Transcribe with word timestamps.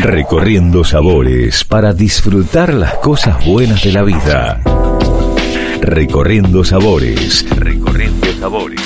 Recorriendo 0.00 0.84
sabores 0.84 1.64
para 1.64 1.92
disfrutar 1.92 2.72
las 2.72 2.94
cosas 2.98 3.44
buenas 3.44 3.82
de 3.82 3.90
la 3.90 4.04
vida. 4.04 4.60
Recorriendo 5.80 6.62
sabores. 6.62 7.44
Recorriendo 7.50 8.26
sabores. 8.38 8.80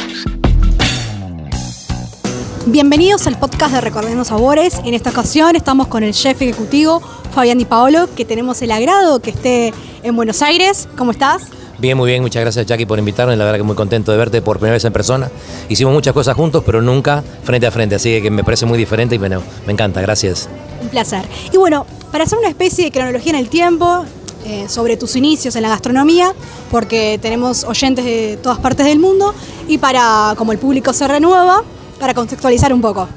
Bienvenidos 2.65 3.27
al 3.27 3.39
podcast 3.39 3.75
de 3.75 3.83
Recorriendo 3.83 4.25
Sabores. 4.25 4.81
En 4.87 4.95
esta 4.95 5.11
ocasión 5.11 5.55
estamos 5.55 5.89
con 5.89 6.03
el 6.03 6.15
chef 6.15 6.41
ejecutivo 6.41 7.03
Fabián 7.35 7.59
Di 7.59 7.67
Paolo, 7.67 8.09
que 8.17 8.25
tenemos 8.25 8.63
el 8.63 8.71
agrado 8.71 9.21
que 9.21 9.31
esté 9.31 9.75
en 10.03 10.17
Buenos 10.17 10.41
Aires. 10.41 10.89
¿Cómo 10.97 11.11
estás? 11.11 11.43
Bien, 11.79 11.95
muy 11.99 12.11
bien, 12.11 12.23
muchas 12.23 12.41
gracias 12.41 12.65
Jackie 12.65 12.87
por 12.87 12.99
invitarme, 12.99 13.37
la 13.37 13.45
verdad 13.45 13.59
que 13.59 13.65
muy 13.65 13.77
contento 13.77 14.13
de 14.13 14.19
verte 14.19 14.41
por 14.41 14.57
primera 14.57 14.75
vez 14.75 14.85
en 14.87 14.93
persona. 14.95 15.31
Hicimos 15.69 15.93
muchas 15.93 16.15
cosas 16.15 16.35
juntos, 16.37 16.63
pero 16.65 16.81
nunca 16.81 17.23
frente 17.43 17.67
a 17.67 17.71
frente, 17.71 17.97
así 17.97 18.23
que 18.23 18.31
me 18.31 18.45
parece 18.45 18.65
muy 18.65 18.79
diferente 18.79 19.17
y 19.17 19.19
bueno, 19.19 19.43
me 19.67 19.75
encanta, 19.75 20.01
gracias. 20.01 20.49
Un 20.83 20.89
placer. 20.89 21.23
Y 21.53 21.57
bueno, 21.57 21.87
para 22.11 22.25
hacer 22.25 22.39
una 22.39 22.49
especie 22.49 22.85
de 22.85 22.91
cronología 22.91 23.31
en 23.31 23.39
el 23.39 23.49
tiempo, 23.49 24.05
eh, 24.45 24.69
sobre 24.69 24.97
tus 24.97 25.15
inicios 25.15 25.55
en 25.55 25.63
la 25.63 25.69
gastronomía, 25.69 26.35
porque 26.69 27.17
tenemos 27.23 27.63
oyentes 27.63 28.05
de 28.05 28.37
todas 28.43 28.59
partes 28.59 28.87
del 28.87 28.99
mundo, 28.99 29.33
y 29.69 29.79
para, 29.79 30.35
como 30.37 30.51
el 30.51 30.59
público 30.59 30.93
se 30.93 31.07
renueva, 31.07 31.63
para 32.01 32.13
contextualizar 32.13 32.73
un 32.73 32.81
poco. 32.81 33.09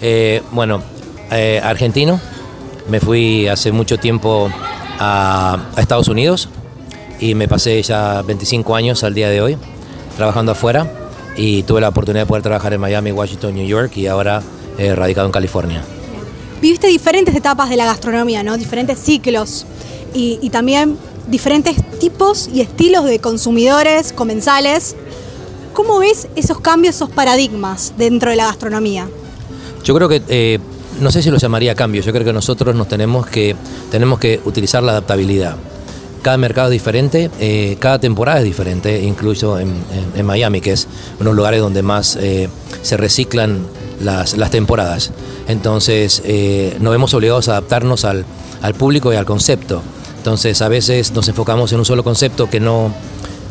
Eh, 0.00 0.40
bueno, 0.52 0.82
eh, 1.30 1.60
argentino, 1.62 2.18
me 2.88 2.98
fui 2.98 3.46
hace 3.46 3.72
mucho 3.72 3.98
tiempo 3.98 4.50
a, 4.98 5.58
a 5.76 5.80
Estados 5.82 6.08
Unidos, 6.08 6.48
y 7.20 7.34
me 7.34 7.46
pasé 7.46 7.82
ya 7.82 8.22
25 8.22 8.74
años 8.74 9.04
al 9.04 9.12
día 9.12 9.28
de 9.28 9.42
hoy 9.42 9.58
trabajando 10.16 10.52
afuera 10.52 10.90
y 11.36 11.62
tuve 11.64 11.82
la 11.82 11.90
oportunidad 11.90 12.22
de 12.22 12.26
poder 12.26 12.42
trabajar 12.42 12.72
en 12.72 12.80
Miami, 12.80 13.12
Washington, 13.12 13.54
New 13.54 13.66
York 13.66 13.94
y 13.98 14.06
ahora 14.06 14.42
radicado 14.96 15.26
en 15.26 15.32
California. 15.32 15.84
Viviste 16.60 16.86
diferentes 16.88 17.34
etapas 17.34 17.70
de 17.70 17.76
la 17.76 17.86
gastronomía, 17.86 18.42
¿no? 18.42 18.58
Diferentes 18.58 18.98
ciclos 18.98 19.64
y, 20.14 20.50
también 20.50 20.98
diferentes 21.28 21.76
tipos 21.98 22.50
y 22.52 22.60
estilos 22.60 23.04
de 23.04 23.18
consumidores, 23.18 24.12
comensales. 24.12 24.96
¿Cómo 25.72 26.00
ves 26.00 26.28
esos 26.36 26.60
cambios, 26.60 26.96
esos 26.96 27.10
paradigmas 27.10 27.94
dentro 27.96 28.30
de 28.30 28.36
la 28.36 28.46
gastronomía? 28.46 29.08
Yo 29.84 29.94
creo 29.94 30.08
que, 30.08 30.22
eh, 30.28 30.58
no 31.00 31.10
sé 31.10 31.22
si 31.22 31.30
lo 31.30 31.38
llamaría 31.38 31.74
cambios, 31.74 32.04
yo 32.04 32.12
creo 32.12 32.24
que 32.24 32.32
nosotros 32.32 32.74
nos 32.74 32.88
tenemos 32.88 33.26
que, 33.26 33.56
tenemos 33.90 34.18
que 34.18 34.40
utilizar 34.44 34.82
la 34.82 34.92
adaptabilidad 34.92 35.56
cada 36.22 36.36
mercado 36.36 36.68
es 36.68 36.72
diferente, 36.72 37.30
eh, 37.40 37.76
cada 37.78 37.98
temporada 37.98 38.38
es 38.38 38.44
diferente, 38.44 39.00
incluso 39.02 39.58
en, 39.58 39.72
Miami, 40.24 40.60
que 40.60 40.72
es 40.72 40.86
uno 41.14 41.18
de 41.18 41.24
los 41.24 41.36
lugares 41.36 41.60
donde 41.60 41.82
más 41.82 42.16
eh, 42.16 42.48
se 42.82 42.96
reciclan 42.96 43.66
las, 44.00 44.36
las, 44.36 44.50
temporadas. 44.50 45.10
Entonces, 45.48 46.22
eh, 46.24 46.76
nos 46.80 46.92
vemos 46.92 47.14
obligados 47.14 47.48
a 47.48 47.52
adaptarnos 47.52 48.04
al, 48.04 48.24
al, 48.62 48.74
público 48.74 49.12
y 49.12 49.16
al 49.16 49.24
concepto. 49.24 49.82
Entonces, 50.16 50.60
a 50.62 50.68
veces 50.68 51.12
nos 51.12 51.28
enfocamos 51.28 51.72
en 51.72 51.78
un 51.78 51.84
solo 51.84 52.04
concepto 52.04 52.48
que 52.48 52.60
no, 52.60 52.92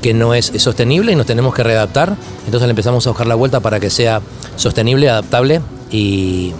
que 0.01 0.13
no 0.13 0.33
es, 0.33 0.51
sostenible 0.57 1.11
y 1.11 1.15
nos 1.15 1.25
tenemos 1.25 1.53
que 1.53 1.63
readaptar. 1.63 2.15
Entonces, 2.45 2.67
le 2.67 2.71
empezamos 2.71 3.05
a 3.07 3.09
buscar 3.09 3.27
la 3.27 3.35
vuelta 3.35 3.59
para 3.59 3.79
que 3.79 3.89
sea 3.89 4.21
sostenible, 4.55 5.09
adaptable 5.09 5.61
y, 5.91 6.53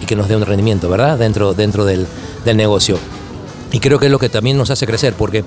y 0.00 0.06
que 0.06 0.16
nos 0.16 0.28
dé 0.28 0.36
un 0.36 0.46
rendimiento, 0.46 0.88
¿verdad? 0.88 1.18
Dentro, 1.18 1.54
dentro 1.54 1.84
del, 1.84 2.06
del 2.44 2.56
negocio. 2.56 2.98
Y 3.72 3.80
creo 3.80 3.98
que 3.98 4.06
es 4.06 4.12
lo 4.12 4.18
que 4.18 4.28
también 4.28 4.56
nos 4.56 4.70
hace 4.70 4.86
crecer, 4.86 5.14
porque 5.14 5.44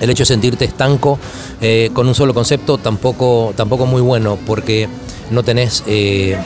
el 0.00 0.10
hecho 0.10 0.22
de 0.22 0.26
sentirte 0.26 0.64
estanco 0.64 1.18
eh, 1.60 1.90
con 1.92 2.08
un 2.08 2.14
solo 2.14 2.34
concepto 2.34 2.78
tampoco, 2.78 3.52
tampoco 3.56 3.86
muy 3.86 4.02
bueno, 4.02 4.38
porque 4.46 4.88
no 5.30 5.42
tenés, 5.42 5.84
eh, 5.86 6.36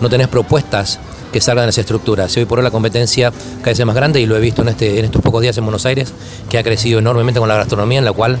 no 0.00 0.08
tenés 0.08 0.28
propuestas 0.28 0.98
que 1.32 1.40
salgan 1.40 1.66
de 1.66 1.70
esa 1.70 1.82
estructura. 1.82 2.28
Si 2.28 2.40
hoy 2.40 2.46
por 2.46 2.58
hoy 2.58 2.64
la 2.64 2.70
competencia 2.70 3.30
cada 3.30 3.70
vez 3.70 3.80
es 3.80 3.86
más 3.86 3.96
grande, 3.96 4.20
y 4.20 4.26
lo 4.26 4.36
he 4.36 4.40
visto 4.40 4.62
en, 4.62 4.68
este, 4.68 4.98
en 4.98 5.04
estos 5.04 5.22
pocos 5.22 5.42
días 5.42 5.56
en 5.58 5.64
Buenos 5.64 5.84
Aires, 5.86 6.12
que 6.48 6.58
ha 6.58 6.62
crecido 6.62 6.98
enormemente 6.98 7.40
con 7.40 7.48
la 7.48 7.56
gastronomía, 7.56 7.98
en 7.98 8.04
la 8.04 8.12
cual 8.12 8.38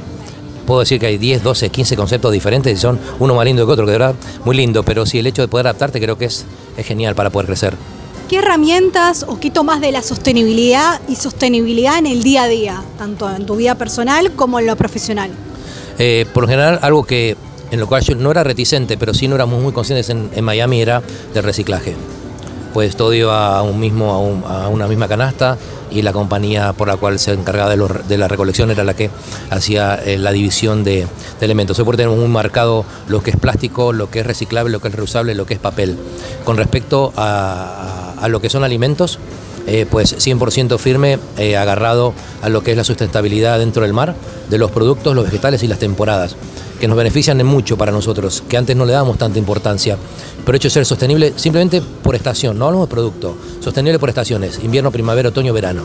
puedo 0.66 0.80
decir 0.80 1.00
que 1.00 1.06
hay 1.06 1.18
10, 1.18 1.42
12, 1.42 1.70
15 1.70 1.96
conceptos 1.96 2.32
diferentes 2.32 2.72
y 2.72 2.76
son 2.76 2.98
uno 3.18 3.34
más 3.34 3.44
lindo 3.44 3.66
que 3.66 3.72
otro, 3.72 3.86
que 3.86 3.92
de 3.92 3.98
verdad 3.98 4.14
muy 4.44 4.56
lindo, 4.56 4.82
pero 4.82 5.06
sí 5.06 5.18
el 5.18 5.26
hecho 5.26 5.42
de 5.42 5.48
poder 5.48 5.66
adaptarte 5.66 6.00
creo 6.00 6.18
que 6.18 6.26
es, 6.26 6.44
es 6.76 6.86
genial 6.86 7.14
para 7.14 7.30
poder 7.30 7.46
crecer. 7.46 7.74
¿Qué 8.28 8.36
herramientas 8.36 9.24
o 9.26 9.40
qué 9.40 9.50
tomas 9.50 9.80
de 9.80 9.90
la 9.90 10.02
sostenibilidad 10.02 11.00
y 11.08 11.16
sostenibilidad 11.16 11.96
en 11.96 12.06
el 12.06 12.22
día 12.22 12.42
a 12.42 12.48
día, 12.48 12.82
tanto 12.98 13.34
en 13.34 13.46
tu 13.46 13.56
vida 13.56 13.76
personal 13.76 14.32
como 14.32 14.58
en 14.58 14.66
lo 14.66 14.76
profesional? 14.76 15.30
Eh, 15.98 16.26
por 16.34 16.42
lo 16.42 16.48
general, 16.50 16.78
algo 16.82 17.04
que 17.04 17.38
en 17.70 17.80
lo 17.80 17.86
cual 17.86 18.02
yo 18.02 18.14
no 18.14 18.30
era 18.30 18.44
reticente, 18.44 18.96
pero 18.96 19.14
sí 19.14 19.28
no 19.28 19.34
éramos 19.34 19.62
muy 19.62 19.72
conscientes 19.72 20.10
en, 20.10 20.44
Miami 20.44 20.80
era 20.80 21.02
del 21.34 21.44
reciclaje. 21.44 21.94
Pues 22.72 22.96
todo 22.96 23.14
iba 23.14 23.58
a, 23.58 23.62
un 23.62 23.80
mismo, 23.80 24.12
a, 24.12 24.18
un, 24.18 24.44
a, 24.46 24.68
una 24.68 24.86
misma 24.86 25.08
canasta 25.08 25.56
y 25.90 26.02
la 26.02 26.12
compañía 26.12 26.72
por 26.74 26.88
la 26.88 26.96
cual 26.96 27.18
se 27.18 27.32
encargaba 27.32 27.74
de, 27.74 28.18
la 28.18 28.28
recolección 28.28 28.70
era 28.70 28.84
la 28.84 28.94
que 28.94 29.10
hacía 29.50 29.94
eh, 29.96 30.18
la 30.18 30.32
división 30.32 30.84
de, 30.84 31.06
de, 31.40 31.44
elementos. 31.44 31.78
Hoy 31.78 31.84
por 31.84 31.96
tenemos 31.96 32.18
muy 32.18 32.28
marcado 32.28 32.84
lo 33.08 33.22
que 33.22 33.30
es 33.30 33.36
plástico, 33.36 33.92
lo 33.92 34.10
que 34.10 34.20
es 34.20 34.26
reciclable, 34.26 34.70
lo 34.70 34.80
que 34.80 34.88
es 34.88 34.94
reusable, 34.94 35.34
lo 35.34 35.46
que 35.46 35.54
es 35.54 35.60
papel. 35.60 35.96
Con 36.44 36.56
respecto 36.56 37.12
a, 37.16 38.14
a 38.20 38.28
lo 38.28 38.40
que 38.40 38.50
son 38.50 38.64
alimentos, 38.64 39.18
eh, 39.70 39.84
pues 39.84 40.16
100% 40.16 40.78
firme, 40.78 41.18
eh, 41.36 41.58
agarrado 41.58 42.14
a 42.40 42.48
lo 42.48 42.62
que 42.62 42.70
es 42.70 42.76
la 42.78 42.84
sustentabilidad 42.84 43.58
dentro 43.58 43.82
del 43.82 43.92
mar, 43.92 44.14
de 44.48 44.56
los 44.56 44.70
productos, 44.70 45.14
los 45.14 45.26
vegetales 45.26 45.62
y 45.62 45.66
las 45.66 45.78
temporadas, 45.78 46.36
que 46.80 46.88
nos 46.88 46.96
benefician 46.96 47.40
en 47.40 47.46
mucho 47.46 47.76
para 47.76 47.92
nosotros, 47.92 48.42
que 48.48 48.56
antes 48.56 48.76
no 48.76 48.84
le 48.84 48.92
dábamos 48.92 49.18
tanta 49.18 49.38
importancia. 49.38 49.96
Pero 50.44 50.56
hecho 50.56 50.70
ser 50.70 50.86
sostenible 50.86 51.32
simplemente 51.36 51.82
por 52.02 52.14
estación, 52.14 52.58
no 52.58 52.66
hablamos 52.66 52.88
de 52.88 52.90
producto, 52.90 53.36
sostenible 53.60 53.98
por 53.98 54.08
estaciones, 54.08 54.60
invierno, 54.62 54.90
primavera, 54.90 55.28
otoño, 55.28 55.52
verano. 55.52 55.82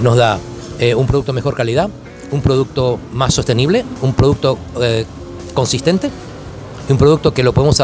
Nos 0.00 0.16
da 0.16 0.38
eh, 0.78 0.94
un 0.94 1.06
producto 1.06 1.32
de 1.32 1.36
mejor 1.36 1.54
calidad, 1.54 1.88
un 2.30 2.42
producto 2.42 2.98
más 3.12 3.34
sostenible, 3.34 3.84
un 4.02 4.14
producto 4.14 4.58
eh, 4.80 5.06
consistente, 5.54 6.10
un 6.88 6.98
producto 6.98 7.32
que 7.32 7.42
lo 7.42 7.52
podemos 7.52 7.82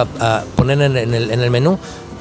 poner 0.54 0.80
en, 0.80 0.96
el, 0.96 1.30
en 1.30 1.40
el 1.40 1.50
menú 1.50 1.78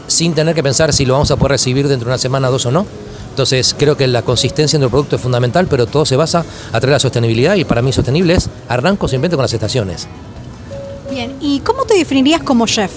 sin 0.07 0.33
tener 0.33 0.53
que 0.55 0.63
pensar 0.63 0.91
si 0.93 1.05
lo 1.05 1.13
vamos 1.13 1.31
a 1.31 1.37
poder 1.37 1.51
recibir 1.51 1.87
dentro 1.87 2.05
de 2.05 2.11
una 2.11 2.17
semana, 2.17 2.49
dos 2.49 2.65
o 2.65 2.71
no. 2.71 2.85
Entonces 3.31 3.73
creo 3.77 3.97
que 3.97 4.07
la 4.07 4.21
consistencia 4.21 4.77
en 4.77 4.83
el 4.83 4.89
producto 4.89 5.15
es 5.15 5.21
fundamental, 5.21 5.67
pero 5.67 5.87
todo 5.87 6.05
se 6.05 6.15
basa 6.15 6.39
a 6.39 6.79
través 6.79 6.87
de 6.87 6.91
la 6.91 6.99
sostenibilidad 6.99 7.55
y 7.55 7.63
para 7.63 7.81
mí 7.81 7.91
sostenible 7.91 8.35
es 8.35 8.49
arranco 8.67 9.07
simplemente 9.07 9.37
con 9.37 9.43
las 9.43 9.53
estaciones. 9.53 10.07
Bien, 11.09 11.35
¿y 11.39 11.61
cómo 11.61 11.85
te 11.85 11.95
definirías 11.95 12.43
como 12.43 12.67
chef? 12.67 12.91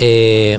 Eh, 0.00 0.58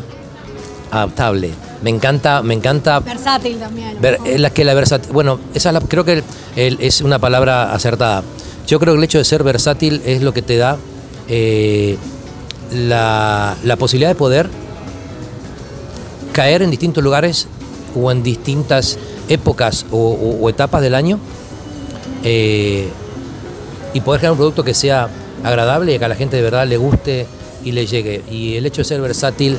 adaptable. 0.91 1.51
Me 1.81 1.89
encanta, 1.89 2.41
me 2.43 2.53
encanta. 2.53 2.99
Versátil 2.99 3.57
también. 3.57 3.99
Ver, 3.99 4.19
la 4.39 4.51
que 4.51 4.63
la 4.63 4.73
versátil. 4.73 5.11
Bueno, 5.11 5.39
esa 5.53 5.69
es 5.69 5.73
la, 5.73 5.81
creo 5.81 6.05
que 6.05 6.13
el, 6.13 6.23
el, 6.55 6.77
es 6.79 7.01
una 7.01 7.19
palabra 7.19 7.73
acertada. 7.73 8.23
Yo 8.67 8.79
creo 8.79 8.93
que 8.93 8.99
el 8.99 9.03
hecho 9.03 9.17
de 9.17 9.25
ser 9.25 9.43
versátil 9.43 10.01
es 10.05 10.21
lo 10.21 10.33
que 10.33 10.41
te 10.41 10.57
da 10.57 10.77
eh, 11.27 11.97
la, 12.71 13.57
la 13.63 13.75
posibilidad 13.75 14.09
de 14.09 14.15
poder 14.15 14.49
caer 16.31 16.61
en 16.61 16.71
distintos 16.71 17.03
lugares 17.03 17.47
o 17.95 18.11
en 18.11 18.23
distintas 18.23 18.97
épocas 19.29 19.85
o, 19.91 20.49
etapas 20.49 20.81
del 20.81 20.95
año 20.95 21.19
eh, 22.23 22.89
y 23.93 24.01
poder 24.01 24.19
crear 24.19 24.31
un 24.31 24.37
producto 24.37 24.63
que 24.63 24.73
sea 24.73 25.09
agradable 25.43 25.93
y 25.93 25.99
que 25.99 26.05
a 26.05 26.07
la 26.07 26.15
gente 26.15 26.37
de 26.37 26.41
verdad 26.41 26.67
le 26.67 26.77
guste 26.77 27.27
y 27.63 27.71
le 27.71 27.85
llegue. 27.85 28.23
Y 28.29 28.55
el 28.55 28.65
hecho 28.65 28.81
de 28.81 28.85
ser 28.85 29.01
versátil 29.01 29.57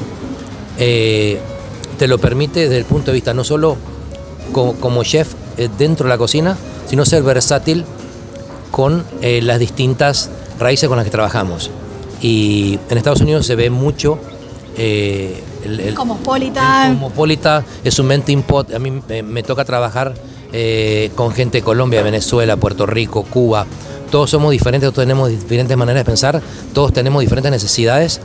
eh, 0.79 1.39
te 1.99 2.09
lo 2.09 2.19
permite 2.19 2.61
desde 2.61 2.79
el 2.79 2.85
punto 2.85 3.07
de 3.07 3.15
vista 3.15 3.35
no 3.35 3.45
solo 3.45 3.77
como, 4.53 5.03
chef 5.05 5.35
eh, 5.57 5.69
dentro 5.79 6.05
de 6.05 6.11
la 6.11 6.19
cocina, 6.19 6.57
sino 6.89 7.05
ser 7.05 7.23
versátil 7.23 7.85
con 8.71 9.05
las 9.23 9.61
distintas 9.61 10.31
raíces 10.59 10.89
con 10.89 10.97
las 10.97 11.05
que 11.05 11.11
trabajamos. 11.11 11.71
Y 12.21 12.79
en 12.91 12.99
Estados 12.99 13.21
Unidos 13.21 13.47
se 13.47 13.55
ve 13.55 13.71
mucho 13.71 14.19
eh, 14.77 15.43
el, 15.65 15.81
el, 15.81 15.95
Cosmopolita. 15.95 16.87
El 16.87 16.93
Cosmopolita 16.95 17.65
es 17.83 17.99
un 17.99 18.07
melting 18.07 18.43
pot. 18.43 18.73
A 18.75 18.79
mí 18.79 18.91
me, 18.91 19.23
me 19.23 19.43
toca 19.43 19.65
trabajar 19.65 20.15
eh, 20.57 21.11
con 21.17 21.33
gente 21.33 21.59
de 21.59 21.63
Colombia, 21.65 22.01
Venezuela, 22.03 22.57
Puerto 22.57 22.87
Rico, 22.87 23.25
Cuba. 23.25 23.67
Todos 24.13 24.31
somos 24.31 24.53
diferentes, 24.53 24.89
todos 24.93 25.05
tenemos 25.05 25.29
diferentes 25.29 25.77
maneras 25.77 26.03
de 26.03 26.05
pensar, 26.05 26.41
todos 26.73 26.93
tenemos 26.93 27.23
diferentes 27.23 27.51
necesidades. 27.51 28.21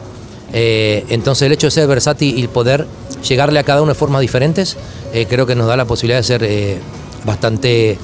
Eh, 0.54 1.06
entonces 1.10 1.48
el 1.48 1.54
hecho 1.54 1.66
de 1.68 1.72
ser 1.72 1.88
versátil 1.88 2.38
y 2.38 2.48
poder 2.48 2.86
llegarle 3.28 3.60
a 3.60 3.63
cada 3.63 3.81
uno 3.81 3.94
de 3.94 3.96
formas 3.96 4.22
diferentes, 4.22 4.78
eh, 5.12 5.25
creo 5.28 5.48
que 5.48 5.56
nos 5.56 5.66
da 5.66 5.75
la 5.75 5.86
posibilidad 5.86 6.19
de 6.19 6.24
ser 6.24 6.80
bastante 7.25 7.98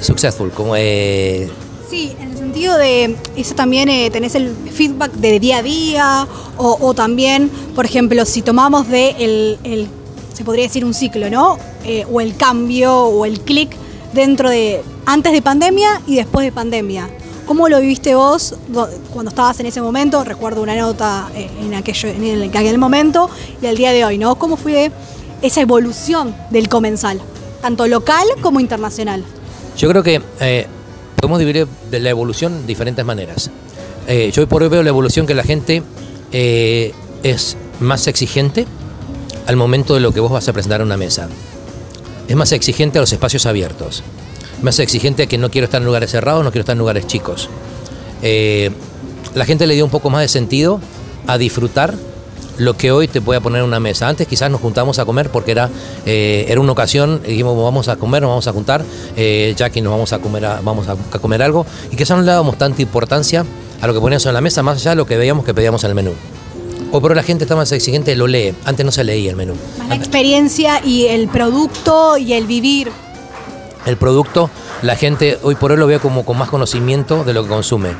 successful. 0.00 0.50
Como, 0.50 0.74
Sí, 1.88 2.12
en 2.20 2.32
el 2.32 2.36
sentido 2.36 2.76
de 2.76 3.16
eso 3.36 3.54
también 3.54 3.88
eh, 3.88 4.10
tenés 4.10 4.34
el 4.34 4.54
feedback 4.72 5.12
de 5.12 5.38
día 5.38 5.58
a 5.58 5.62
día 5.62 6.28
o, 6.58 6.94
también, 6.94 7.48
por 7.74 7.84
ejemplo, 7.84 8.24
si 8.24 8.42
tomamos 8.42 8.88
de 8.88 9.10
el, 9.18 9.58
el 9.62 9.88
se 10.32 10.44
podría 10.44 10.64
decir 10.64 10.84
un 10.84 10.94
ciclo, 10.94 11.30
¿no? 11.30 11.58
Eh, 11.84 12.04
o 12.10 12.20
el 12.20 12.36
cambio 12.36 13.04
o 13.04 13.24
el 13.24 13.40
clic 13.40 13.76
dentro 14.12 14.50
de 14.50 14.82
antes 15.04 15.32
de 15.32 15.42
pandemia 15.42 16.02
y 16.06 16.16
después 16.16 16.44
de 16.44 16.52
pandemia. 16.52 17.08
¿Cómo 17.46 17.68
lo 17.68 17.80
viviste 17.80 18.14
vos 18.16 18.56
cuando 19.12 19.28
estabas 19.28 19.60
en 19.60 19.66
ese 19.66 19.80
momento? 19.80 20.24
Recuerdo 20.24 20.62
una 20.62 20.74
nota 20.74 21.28
eh, 21.34 21.48
en 21.60 21.74
aquello, 21.74 22.08
en 22.08 22.42
aquel 22.42 22.78
momento 22.78 23.30
y 23.62 23.66
al 23.66 23.76
día 23.76 23.92
de 23.92 24.04
hoy, 24.04 24.18
¿no? 24.18 24.34
¿Cómo 24.34 24.56
fue 24.56 24.90
esa 25.40 25.60
evolución 25.60 26.34
del 26.50 26.68
comensal, 26.68 27.20
tanto 27.62 27.86
local 27.86 28.26
como 28.42 28.58
internacional? 28.58 29.22
Yo 29.78 29.88
creo 29.88 30.02
que 30.02 30.20
podemos 31.16 31.38
dividir 31.38 31.66
de 31.90 32.00
la 32.00 32.10
evolución 32.10 32.60
de 32.62 32.66
diferentes 32.66 33.04
maneras. 33.04 33.50
Eh, 34.06 34.30
yo 34.32 34.42
hoy 34.42 34.46
por 34.46 34.62
hoy 34.62 34.68
veo 34.68 34.82
la 34.82 34.90
evolución 34.90 35.26
que 35.26 35.34
la 35.34 35.42
gente 35.42 35.82
eh, 36.32 36.92
es 37.22 37.56
más 37.80 38.06
exigente 38.06 38.66
al 39.46 39.56
momento 39.56 39.94
de 39.94 40.00
lo 40.00 40.12
que 40.12 40.20
vos 40.20 40.30
vas 40.30 40.48
a 40.48 40.52
presentar 40.52 40.80
en 40.80 40.86
una 40.86 40.96
mesa. 40.96 41.28
Es 42.28 42.36
más 42.36 42.52
exigente 42.52 42.98
a 42.98 43.00
los 43.00 43.12
espacios 43.12 43.46
abiertos. 43.46 44.02
Más 44.62 44.78
exigente 44.78 45.24
a 45.24 45.26
que 45.26 45.38
no 45.38 45.50
quiero 45.50 45.66
estar 45.66 45.80
en 45.80 45.86
lugares 45.86 46.10
cerrados, 46.10 46.44
no 46.44 46.50
quiero 46.50 46.62
estar 46.62 46.74
en 46.74 46.78
lugares 46.78 47.06
chicos. 47.06 47.48
Eh, 48.22 48.70
la 49.34 49.44
gente 49.44 49.66
le 49.66 49.74
dio 49.74 49.84
un 49.84 49.90
poco 49.90 50.10
más 50.10 50.22
de 50.22 50.28
sentido 50.28 50.80
a 51.26 51.38
disfrutar 51.38 51.94
lo 52.58 52.76
que 52.76 52.92
hoy 52.92 53.08
te 53.08 53.20
puede 53.20 53.40
poner 53.40 53.62
en 53.62 53.68
una 53.68 53.80
mesa. 53.80 54.08
Antes 54.08 54.26
quizás 54.26 54.50
nos 54.50 54.60
juntamos 54.60 54.98
a 54.98 55.04
comer 55.04 55.30
porque 55.30 55.52
era, 55.52 55.70
eh, 56.04 56.46
era 56.48 56.60
una 56.60 56.72
ocasión, 56.72 57.22
dijimos 57.22 57.56
vamos 57.62 57.88
a 57.88 57.96
comer, 57.96 58.22
nos 58.22 58.30
vamos 58.30 58.46
a 58.46 58.52
juntar, 58.52 58.84
eh, 59.16 59.54
ya 59.56 59.70
que 59.70 59.80
nos 59.80 59.92
vamos 59.92 60.12
a 60.12 60.18
comer, 60.18 60.42
vamos 60.62 60.86
a, 60.88 60.96
comer 61.18 61.42
algo, 61.42 61.66
y 61.90 61.96
quizás 61.96 62.16
no 62.16 62.22
le 62.22 62.30
dábamos 62.30 62.58
tanta 62.58 62.82
importancia 62.82 63.44
a 63.80 63.86
lo 63.86 63.94
que 63.94 64.00
poníamos 64.00 64.26
en 64.26 64.34
la 64.34 64.40
mesa, 64.40 64.62
más 64.62 64.78
allá 64.78 64.90
de 64.90 64.96
lo 64.96 65.06
que 65.06 65.16
veíamos 65.16 65.44
que 65.44 65.54
pedíamos 65.54 65.84
en 65.84 65.90
el 65.90 65.94
menú. 65.94 66.12
Por 66.90 67.10
hoy 67.10 67.16
la 67.16 67.22
gente 67.22 67.44
está 67.44 67.54
más 67.54 67.70
exigente, 67.72 68.16
lo 68.16 68.26
lee. 68.26 68.54
Antes 68.64 68.86
no 68.86 68.90
se 68.90 69.04
leía 69.04 69.28
el 69.28 69.36
menú. 69.36 69.54
Más 69.78 69.88
la 69.88 69.96
experiencia 69.96 70.80
y 70.82 71.06
el 71.06 71.28
producto 71.28 72.16
y 72.16 72.32
el 72.32 72.46
vivir. 72.46 72.90
El 73.84 73.98
producto, 73.98 74.50
la 74.80 74.96
gente 74.96 75.38
hoy 75.42 75.56
por 75.56 75.72
hoy 75.72 75.76
lo 75.76 75.86
ve 75.86 75.98
como 75.98 76.24
con 76.24 76.38
más 76.38 76.48
conocimiento 76.48 77.22
de 77.22 77.34
lo 77.34 77.42
que 77.42 77.50
consume. 77.50 77.90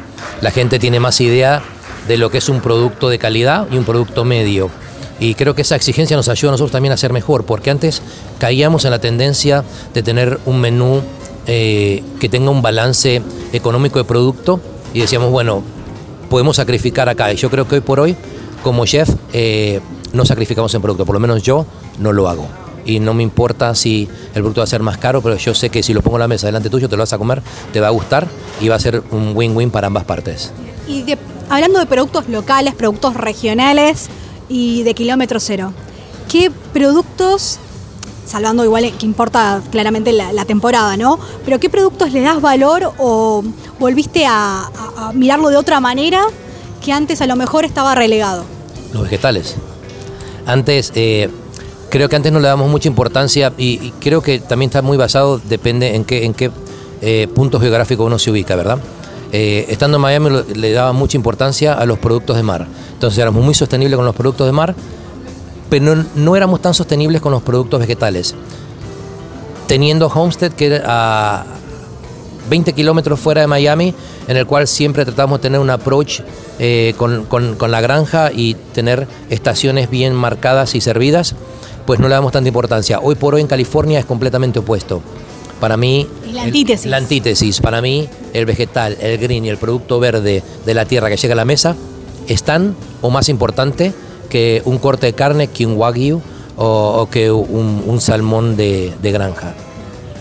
La 0.41 0.51
gente 0.51 0.79
tiene 0.79 0.99
más 0.99 1.21
idea 1.21 1.63
de 2.09 2.17
lo 2.17 2.31
que 2.31 2.39
es 2.39 2.49
un 2.49 2.61
producto 2.61 3.09
de 3.09 3.19
calidad 3.19 3.67
y 3.71 3.77
un 3.77 3.85
producto 3.85 4.25
medio. 4.25 4.71
Y 5.19 5.35
creo 5.35 5.55
que 5.55 5.63
esa 5.63 5.77
exigencia 5.77 6.17
nos 6.17 6.29
ayuda 6.29 6.51
a 6.51 6.53
nosotros 6.53 6.73
también 6.73 6.93
a 6.93 6.97
ser 6.97 7.13
mejor, 7.13 7.45
porque 7.45 7.71
antes 7.71 8.03
caíamos 8.39 8.85
en 8.85 8.91
la 8.91 8.99
tendencia 8.99 9.65
de 9.95 10.03
tener 10.03 10.39
un 10.45 10.61
menú 10.61 11.01
eh, 11.47 12.03
que 12.21 12.29
tenga 12.29 12.51
un 12.51 12.61
balance 12.61 13.23
económico 13.53 13.99
de 13.99 14.05
producto 14.05 14.61
y 14.93 15.01
decíamos, 15.01 15.31
bueno, 15.31 15.63
podemos 16.29 16.57
sacrificar 16.57 17.09
acá. 17.09 17.33
Y 17.33 17.37
yo 17.37 17.51
creo 17.51 17.67
que 17.67 17.77
hoy 17.77 17.81
por 17.81 18.01
hoy, 18.01 18.17
como 18.63 18.85
chef, 18.85 19.09
eh, 19.33 19.81
no 20.13 20.27
sacrificamos 20.27 20.75
en 20.75 20.83
producto, 20.83 21.07
por 21.07 21.15
lo 21.15 21.21
menos 21.21 21.43
yo 21.43 21.67
no 21.99 22.13
lo 22.13 22.29
hago. 22.29 22.47
Y 22.85 23.01
no 23.01 23.15
me 23.15 23.23
importa 23.23 23.75
si 23.75 24.09
el 24.35 24.43
producto 24.43 24.61
va 24.61 24.65
a 24.65 24.69
ser 24.69 24.83
más 24.83 24.99
caro, 24.99 25.23
pero 25.23 25.37
yo 25.37 25.55
sé 25.55 25.71
que 25.71 25.83
si 25.83 25.95
lo 25.95 26.03
pongo 26.03 26.19
en 26.19 26.21
la 26.21 26.29
mesa 26.29 26.47
delante 26.47 26.71
tuyo, 26.71 26.89
te 26.89 26.97
lo 26.97 27.03
vas 27.03 27.13
a 27.13 27.19
comer, 27.19 27.43
te 27.73 27.81
va 27.81 27.89
a 27.89 27.91
gustar 27.91 28.29
y 28.61 28.69
va 28.69 28.77
a 28.77 28.81
ser 28.81 29.03
un 29.11 29.33
win-win 29.35 29.71
para 29.71 29.89
ambas 29.89 30.05
partes. 30.05 30.53
Y 30.89 31.05
hablando 31.49 31.79
de 31.79 31.87
productos 31.87 32.29
locales, 32.29 32.75
productos 32.75 33.15
regionales 33.15 34.09
y 34.49 34.83
de 34.83 34.95
kilómetro 34.95 35.41
cero, 35.41 35.73
¿qué 36.31 36.51
productos, 36.73 37.59
salvando 38.27 38.65
igual 38.65 38.93
que 38.97 39.07
importa 39.07 39.61
claramente 39.71 40.13
la, 40.13 40.45
temporada, 40.45 40.97
¿no? 40.97 41.19
Pero 41.45 41.59
qué 41.59 41.69
productos 41.69 42.13
le 42.13 42.21
das 42.21 42.41
valor 42.41 42.93
o 42.99 43.43
volviste 43.79 44.27
a, 44.27 44.71
mirarlo 45.15 45.49
de 45.49 45.57
otra 45.57 45.81
manera 45.81 46.23
que 46.85 46.93
antes 46.93 47.21
a 47.21 47.27
lo 47.27 47.37
mejor 47.37 47.65
estaba 47.65 47.95
relegado? 47.95 48.45
Los 48.93 49.03
vegetales. 49.03 49.57
Antes, 50.47 50.93
eh, 50.95 51.29
creo 51.91 52.09
que 52.09 52.17
antes 52.17 52.33
no 52.33 52.39
le 52.39 52.49
damos 52.49 52.71
mucha 52.71 52.89
importancia 52.89 53.53
y, 53.59 53.91
creo 54.01 54.23
que 54.23 54.39
también 54.39 54.69
está 54.69 54.83
muy 54.83 54.97
basado, 54.97 55.41
depende 55.49 55.97
en 55.97 56.05
qué, 56.05 56.25
en 56.25 56.35
qué 56.35 56.51
eh, 57.01 57.29
punto 57.35 57.59
geográfico 57.59 58.05
uno 58.05 58.19
se 58.19 58.31
ubica, 58.31 58.55
¿verdad? 58.55 58.79
Eh, 59.33 59.67
estando 59.69 59.97
en 59.97 60.03
Miami 60.03 60.31
le 60.55 60.73
daba 60.73 60.93
mucha 60.93 61.17
importancia 61.17 61.75
a 61.75 61.85
los 61.87 61.99
productos 61.99 62.37
de 62.37 62.43
mar. 62.43 62.67
Entonces 62.93 63.19
éramos 63.19 63.45
muy 63.45 63.55
sostenibles 63.55 63.97
con 63.97 64.07
los 64.07 64.15
productos 64.15 64.47
de 64.47 64.53
mar, 64.53 64.75
pero 65.69 66.05
no, 66.15 66.37
éramos 66.37 66.63
tan 66.63 66.75
sostenibles 66.75 67.21
con 67.21 67.33
los 67.33 67.43
productos 67.43 67.81
vegetales. 67.81 68.35
Teniendo 69.67 70.07
Homestead, 70.07 70.53
que 70.53 70.67
era 70.67 70.85
a 70.87 71.47
20 72.49 72.73
kilómetros 72.73 73.19
fuera 73.19 73.41
de 73.41 73.47
Miami, 73.49 73.95
en 74.29 74.37
el 74.37 74.47
cual 74.47 74.69
siempre 74.69 75.05
tratamos 75.05 75.41
de 75.41 75.43
tener 75.43 75.61
un 75.61 75.71
approach 75.71 76.21
eh, 76.59 76.95
con, 76.97 77.25
con, 77.27 77.71
la 77.71 77.81
granja 77.81 78.31
y 78.33 78.55
tener 78.73 79.09
estaciones 79.29 79.91
bien 79.91 80.15
marcadas 80.15 80.75
y 80.77 80.81
servidas, 80.81 81.35
pues 81.85 81.99
no 81.99 82.09
le 82.09 82.15
damos 82.15 82.33
tanta 82.33 82.49
importancia. 82.49 83.01
Hoy 83.01 83.17
por 83.17 83.35
hoy 83.35 83.41
en 83.41 83.49
California 83.49 83.99
es 83.99 84.05
completamente 84.05 84.61
opuesto. 84.61 85.03
Para 85.61 85.77
mí... 85.77 86.07
la 86.33 86.43
antítesis. 86.43 86.87
la 86.87 86.99
antítesis. 86.99 87.61
Para 87.61 87.81
mí, 87.81 88.09
el 88.33 88.47
vegetal, 88.47 88.97
el 89.01 89.19
green 89.19 89.45
y 89.45 89.49
el 89.49 89.57
producto 89.57 89.99
verde 90.01 90.43
de 90.65 90.75
la 90.75 90.85
tierra 90.85 91.09
que 91.09 91.17
llega 91.17 91.33
a 91.33 91.37
la 91.37 91.45
mesa 91.45 91.77
es 92.29 92.43
tan 92.43 92.75
o 93.03 93.11
más 93.11 93.29
importante 93.29 93.93
que 94.29 94.63
un 94.65 94.79
corte 94.79 95.07
de 95.07 95.13
carne, 95.13 95.49
que 95.49 95.67
un 95.67 95.77
wagyu 95.77 96.21
o, 96.57 97.09
que 97.11 97.31
un, 97.31 98.01
salmón 98.01 98.57
de, 98.57 98.93
granja. 99.03 99.55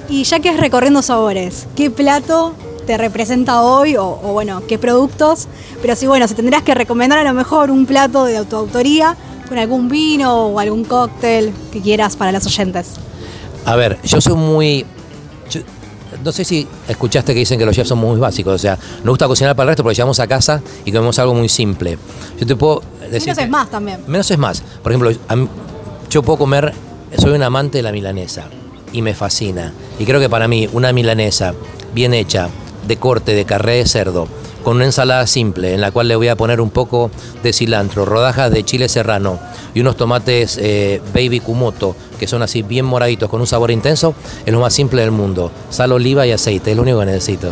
Y 0.09 0.23
ya 0.23 0.39
que 0.39 0.49
es 0.49 0.59
recorriendo 0.59 1.01
sabores, 1.01 1.67
¿qué 1.75 1.89
plato 1.89 2.53
te 2.85 2.97
representa 2.97 3.61
hoy 3.61 3.95
o, 3.97 4.15
bueno, 4.15 4.61
qué 4.67 4.77
productos? 4.77 5.47
Pero 5.81 5.95
si 5.95 6.07
bueno, 6.07 6.27
si 6.27 6.35
tendrías 6.35 6.61
que 6.63 6.75
recomendar 6.75 7.19
a 7.19 7.23
lo 7.23 7.33
mejor 7.33 7.71
un 7.71 7.85
plato 7.85 8.25
de 8.25 8.43
tu 8.45 8.55
autoría 8.55 9.15
con 9.47 9.57
algún 9.57 9.89
vino 9.89 10.47
o 10.47 10.59
algún 10.59 10.83
cóctel 10.83 11.53
que 11.71 11.81
quieras 11.81 12.15
para 12.15 12.31
los 12.31 12.45
oyentes. 12.45 12.93
A 13.65 13.75
ver, 13.75 13.97
yo 14.03 14.21
soy 14.21 14.35
muy 14.35 14.85
no 16.23 16.31
sé 16.31 16.45
si 16.45 16.67
escuchaste 16.87 17.33
que 17.33 17.39
dicen 17.39 17.59
que 17.59 17.65
los 17.65 17.75
chefs 17.75 17.89
son 17.89 17.99
muy 17.99 18.19
básicos, 18.19 18.53
o 18.53 18.57
sea, 18.57 18.77
nos 19.03 19.13
gusta 19.13 19.27
cocinar 19.27 19.55
para 19.55 19.65
el 19.65 19.67
resto 19.69 19.83
porque 19.83 19.95
llegamos 19.95 20.19
a 20.19 20.27
casa 20.27 20.61
y 20.83 20.91
comemos 20.91 21.19
algo 21.19 21.33
muy 21.33 21.49
simple. 21.49 21.97
Yo 22.39 22.45
te 22.45 22.55
puedo 22.55 22.81
decir... 23.11 23.27
Menos 23.27 23.43
es 23.43 23.49
más 23.49 23.69
también. 23.69 23.99
Menos 24.07 24.29
es 24.31 24.37
más. 24.37 24.63
Por 24.81 24.91
ejemplo, 24.91 25.11
yo 26.09 26.23
puedo 26.23 26.37
comer, 26.37 26.73
soy 27.17 27.33
un 27.33 27.43
amante 27.43 27.79
de 27.79 27.83
la 27.83 27.91
milanesa 27.91 28.45
y 28.93 29.01
me 29.01 29.13
fascina. 29.13 29.73
Y 29.99 30.05
creo 30.05 30.19
que 30.19 30.29
para 30.29 30.47
mí 30.47 30.69
una 30.73 30.93
milanesa 30.93 31.53
bien 31.93 32.13
hecha, 32.13 32.49
de 32.87 32.97
corte, 32.97 33.33
de 33.33 33.45
carré 33.45 33.77
de 33.77 33.85
cerdo, 33.85 34.27
con 34.65 34.77
una 34.77 34.85
ensalada 34.85 35.27
simple 35.27 35.75
en 35.75 35.79
la 35.79 35.91
cual 35.91 36.07
le 36.07 36.15
voy 36.15 36.27
a 36.27 36.35
poner 36.35 36.59
un 36.59 36.71
poco 36.71 37.11
de 37.43 37.53
cilantro, 37.53 38.03
rodajas 38.03 38.51
de 38.51 38.65
chile 38.65 38.89
serrano 38.89 39.39
y 39.75 39.81
unos 39.81 39.95
tomates 39.95 40.57
eh, 40.59 41.03
baby 41.13 41.39
kumoto 41.39 41.95
que 42.19 42.25
son 42.25 42.41
así 42.41 42.63
bien 42.63 42.83
moraditos 42.83 43.29
con 43.29 43.41
un 43.41 43.45
sabor 43.45 43.69
intenso, 43.69 44.15
es 44.43 44.51
lo 44.51 44.59
más 44.59 44.73
simple 44.73 45.03
del 45.03 45.11
mundo. 45.11 45.51
Sal, 45.69 45.91
oliva 45.91 46.25
y 46.25 46.31
aceite, 46.31 46.71
es 46.71 46.77
lo 46.77 46.81
único 46.81 46.99
que 46.99 47.05
necesito. 47.05 47.51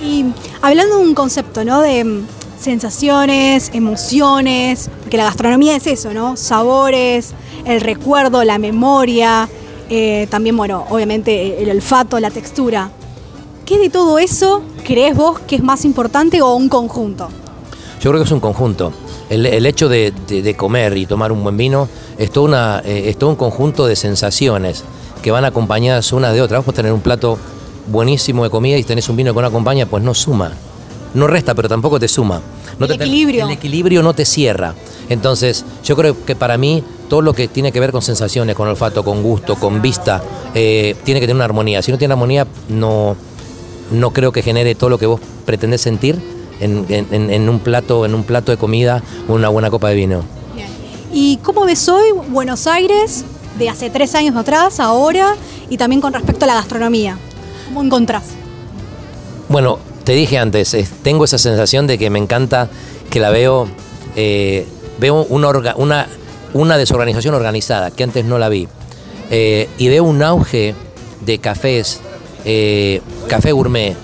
Y 0.00 0.26
hablando 0.60 0.98
de 0.98 1.02
un 1.02 1.14
concepto, 1.14 1.64
¿no? 1.64 1.80
De 1.80 2.04
mm, 2.04 2.26
sensaciones, 2.56 3.70
emociones, 3.74 4.90
porque 5.00 5.16
la 5.16 5.24
gastronomía 5.24 5.74
es 5.74 5.88
eso, 5.88 6.14
¿no? 6.14 6.36
Sabores, 6.36 7.32
el 7.64 7.80
recuerdo, 7.80 8.44
la 8.44 8.58
memoria, 8.58 9.48
eh, 9.90 10.28
también, 10.30 10.56
bueno, 10.56 10.86
obviamente 10.88 11.60
el 11.62 11.70
olfato, 11.70 12.20
la 12.20 12.30
textura. 12.30 12.90
¿Qué 13.72 13.78
de 13.78 13.88
todo 13.88 14.18
eso 14.18 14.60
crees 14.84 15.16
vos 15.16 15.40
que 15.40 15.56
es 15.56 15.62
más 15.62 15.86
importante 15.86 16.42
o 16.42 16.54
un 16.54 16.68
conjunto? 16.68 17.30
Yo 18.02 18.10
creo 18.10 18.20
que 18.20 18.26
es 18.26 18.30
un 18.30 18.38
conjunto. 18.38 18.92
El, 19.30 19.64
hecho 19.64 19.88
de, 19.88 20.54
comer 20.58 20.94
y 20.98 21.06
tomar 21.06 21.32
un 21.32 21.42
buen 21.42 21.56
vino 21.56 21.88
es 22.18 22.30
todo, 22.30 22.44
una, 22.44 22.82
eh, 22.84 23.04
es 23.08 23.16
todo 23.16 23.30
un 23.30 23.36
conjunto 23.36 23.86
de 23.86 23.96
sensaciones 23.96 24.84
que 25.22 25.30
van 25.30 25.46
acompañadas 25.46 26.12
una 26.12 26.34
de 26.34 26.42
otra. 26.42 26.58
Vos 26.58 26.74
tener 26.74 26.92
un 26.92 27.00
plato 27.00 27.38
buenísimo 27.86 28.44
de 28.44 28.50
comida 28.50 28.76
y 28.76 28.84
tenés 28.84 29.08
un 29.08 29.16
vino 29.16 29.32
con 29.32 29.42
una 29.42 29.50
compañía, 29.50 29.86
pues 29.86 30.02
no 30.02 30.12
suma. 30.12 30.52
No 31.14 31.26
resta, 31.26 31.54
pero 31.54 31.66
tampoco 31.66 31.98
te 31.98 32.08
suma. 32.08 32.42
el 32.78 32.90
equilibrio. 32.90 33.46
El 33.46 33.52
equilibrio 33.52 34.02
no 34.02 34.12
te 34.12 34.26
cierra. 34.26 34.74
Entonces, 35.08 35.64
yo 35.82 35.96
creo 35.96 36.26
que 36.26 36.36
para 36.36 36.58
mí 36.58 36.84
todo 37.08 37.22
lo 37.22 37.32
que 37.32 37.48
tiene 37.48 37.72
que 37.72 37.80
ver 37.80 37.90
con 37.90 38.02
sensaciones, 38.02 38.54
con 38.54 38.68
olfato, 38.68 39.02
con 39.02 39.22
gusto, 39.22 39.56
con 39.56 39.80
vista, 39.80 40.22
eh, 40.54 40.94
tiene 41.04 41.20
que 41.20 41.26
tener 41.26 41.36
una 41.36 41.46
armonía. 41.46 41.80
Si 41.80 41.90
no 41.90 41.96
tiene 41.96 42.12
armonía, 42.12 42.46
no, 42.68 43.16
no 43.92 44.12
creo 44.12 44.32
que 44.32 44.42
genere 44.42 44.74
todo 44.74 44.90
lo 44.90 44.98
que 44.98 45.06
vos 45.06 45.20
pretendés 45.44 45.80
sentir 45.80 46.18
en, 46.60 47.48
un 47.48 47.58
plato, 47.60 48.06
en 48.06 48.14
un 48.14 48.24
plato 48.24 48.52
de 48.52 48.58
comida 48.58 49.02
o 49.28 49.34
una 49.34 49.48
buena 49.48 49.70
copa 49.70 49.88
de 49.88 49.94
vino. 49.94 50.22
¿Y 51.12 51.38
cómo 51.38 51.64
ves 51.66 51.88
hoy 51.88 52.10
Buenos 52.30 52.66
Aires 52.66 53.24
de 53.58 53.68
hace 53.68 53.90
tres 53.90 54.14
años 54.14 54.34
atrás, 54.36 54.80
ahora, 54.80 55.36
y 55.68 55.76
también 55.76 56.00
con 56.00 56.12
respecto 56.12 56.44
a 56.44 56.48
la 56.48 56.54
gastronomía? 56.54 57.18
¿Cómo 57.66 57.82
encontrás? 57.82 58.24
Bueno, 59.48 59.78
te 60.04 60.12
dije 60.12 60.38
antes, 60.38 60.74
tengo 61.02 61.24
esa 61.24 61.38
sensación 61.38 61.86
de 61.86 61.98
que 61.98 62.08
me 62.08 62.18
encanta 62.18 62.68
que 63.10 63.20
la 63.20 63.30
veo, 63.30 63.68
eh, 64.16 64.66
veo 64.98 65.26
una, 65.28 65.50
una, 65.76 66.06
una, 66.54 66.78
desorganización 66.78 67.34
organizada, 67.34 67.90
que 67.90 68.04
antes 68.04 68.24
no 68.24 68.38
la 68.38 68.48
vi. 68.48 68.68
Eh, 69.30 69.68
y 69.76 69.88
veo 69.88 70.04
un 70.04 70.22
auge 70.22 70.74
de 71.20 71.38
cafés, 71.38 72.00
eh, 72.44 73.00
café 73.28 73.52
gourmet, 73.52 73.96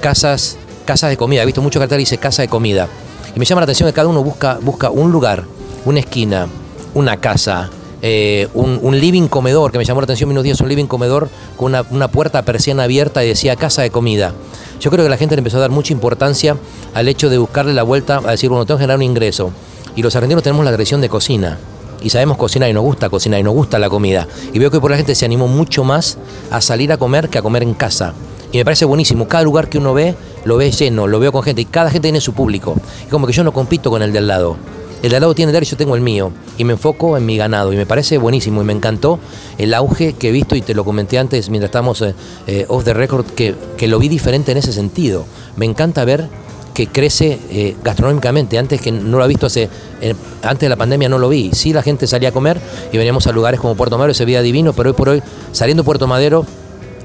casas 0.00 0.58
casas 0.86 1.10
de 1.10 1.18
comida. 1.18 1.42
He 1.42 1.46
visto 1.46 1.60
mucho 1.60 1.78
cartel 1.78 1.98
y 1.98 2.02
dice 2.02 2.16
casa 2.16 2.40
de 2.40 2.48
comida. 2.48 2.88
Y 3.34 3.38
me 3.38 3.44
llama 3.44 3.60
la 3.60 3.64
atención 3.64 3.86
que 3.90 3.92
cada 3.92 4.08
uno 4.08 4.22
busca, 4.22 4.58
busca 4.62 4.88
un 4.88 5.12
lugar, 5.12 5.44
una 5.84 6.00
esquina, 6.00 6.46
una 6.94 7.18
casa, 7.18 7.68
eh, 8.00 8.48
un, 8.54 8.98
living 8.98 9.28
comedor, 9.28 9.72
que 9.72 9.78
me 9.78 9.84
llamó 9.84 10.00
la 10.00 10.04
atención 10.04 10.30
unos 10.30 10.44
días, 10.44 10.58
un 10.60 10.68
living 10.70 10.86
comedor 10.86 11.28
con 11.58 11.74
una, 11.90 12.08
puerta 12.08 12.42
persiana 12.42 12.84
abierta 12.84 13.22
y 13.22 13.28
decía 13.28 13.56
casa 13.56 13.82
de 13.82 13.90
comida. 13.90 14.32
Yo 14.80 14.90
creo 14.90 15.04
que 15.04 15.10
la 15.10 15.18
gente 15.18 15.34
le 15.34 15.40
empezó 15.40 15.58
a 15.58 15.60
dar 15.60 15.70
mucha 15.70 15.92
importancia 15.92 16.56
al 16.94 17.08
hecho 17.08 17.28
de 17.28 17.36
buscarle 17.36 17.74
la 17.74 17.82
vuelta 17.82 18.22
a 18.24 18.30
decir, 18.30 18.48
bueno, 18.48 18.64
tengo 18.64 18.78
que 18.78 18.82
generar 18.82 18.96
un 18.96 19.02
ingreso. 19.02 19.50
Y 19.96 20.02
los 20.02 20.14
argentinos 20.14 20.42
tenemos 20.42 20.64
la 20.64 20.70
agresión 20.70 21.00
de 21.00 21.08
cocina. 21.08 21.58
Y 22.02 22.10
sabemos 22.10 22.36
cocinar 22.36 22.68
y 22.68 22.72
nos 22.72 22.84
gusta 22.84 23.08
cocinar 23.08 23.40
y 23.40 23.42
nos 23.42 23.54
gusta 23.54 23.78
la 23.78 23.88
comida. 23.90 24.26
Y 24.52 24.58
veo 24.58 24.70
que 24.70 24.80
por 24.80 24.90
la 24.90 24.96
gente 24.96 25.14
se 25.14 25.24
animó 25.24 25.48
mucho 25.48 25.84
más 25.84 26.18
a 26.50 26.60
salir 26.60 26.92
a 26.92 26.96
comer 26.96 27.28
que 27.28 27.38
a 27.38 27.42
comer 27.42 27.62
en 27.62 27.74
casa. 27.74 28.14
Y 28.52 28.58
me 28.58 28.64
parece 28.64 28.84
buenísimo. 28.84 29.28
Cada 29.28 29.44
lugar 29.44 29.68
que 29.68 29.78
uno 29.78 29.94
ve, 29.94 30.14
lo 30.44 30.56
ve 30.56 30.70
lleno, 30.70 31.06
lo 31.06 31.18
veo 31.18 31.32
con 31.32 31.42
gente 31.42 31.62
y 31.62 31.64
cada 31.64 31.90
gente 31.90 32.06
tiene 32.06 32.20
su 32.20 32.32
público. 32.32 32.76
Y 33.06 33.10
como 33.10 33.26
que 33.26 33.32
yo 33.32 33.44
no 33.44 33.52
compito 33.52 33.90
con 33.90 34.02
el 34.02 34.12
de 34.12 34.18
al 34.18 34.26
lado. 34.28 34.56
El 35.02 35.10
de 35.10 35.16
al 35.16 35.20
lado 35.20 35.34
tiene 35.34 35.56
el 35.56 35.62
y 35.62 35.66
yo 35.66 35.76
tengo 35.76 35.94
el 35.94 36.00
mío. 36.00 36.32
Y 36.56 36.64
me 36.64 36.72
enfoco 36.72 37.16
en 37.16 37.26
mi 37.26 37.36
ganado. 37.36 37.72
Y 37.72 37.76
me 37.76 37.86
parece 37.86 38.18
buenísimo. 38.18 38.62
Y 38.62 38.64
me 38.64 38.72
encantó 38.72 39.18
el 39.58 39.74
auge 39.74 40.14
que 40.14 40.28
he 40.28 40.32
visto, 40.32 40.56
y 40.56 40.62
te 40.62 40.74
lo 40.74 40.84
comenté 40.84 41.18
antes 41.18 41.50
mientras 41.50 41.68
estábamos 41.68 42.00
eh, 42.02 42.14
eh, 42.46 42.64
off 42.68 42.84
the 42.84 42.94
record, 42.94 43.26
que, 43.26 43.54
que 43.76 43.88
lo 43.88 43.98
vi 43.98 44.08
diferente 44.08 44.52
en 44.52 44.58
ese 44.58 44.72
sentido. 44.72 45.26
Me 45.56 45.66
encanta 45.66 46.04
ver 46.04 46.28
que 46.76 46.88
crece 46.88 47.38
eh, 47.48 47.74
gastronómicamente. 47.82 48.58
Antes 48.58 48.82
que 48.82 48.92
no 48.92 49.16
lo 49.16 49.24
he 49.24 49.28
visto 49.28 49.46
hace, 49.46 49.70
eh, 50.02 50.14
antes 50.42 50.60
de 50.60 50.68
la 50.68 50.76
pandemia 50.76 51.08
no 51.08 51.16
lo 51.16 51.30
vi. 51.30 51.50
Sí, 51.54 51.72
la 51.72 51.82
gente 51.82 52.06
salía 52.06 52.28
a 52.28 52.32
comer 52.32 52.60
y 52.92 52.98
veníamos 52.98 53.26
a 53.26 53.32
lugares 53.32 53.58
como 53.60 53.74
Puerto 53.74 53.96
Madero, 53.96 54.12
se 54.12 54.26
veía 54.26 54.42
divino, 54.42 54.74
pero 54.74 54.90
hoy 54.90 54.94
por 54.94 55.08
hoy, 55.08 55.22
saliendo 55.52 55.84
Puerto 55.84 56.06
Madero, 56.06 56.44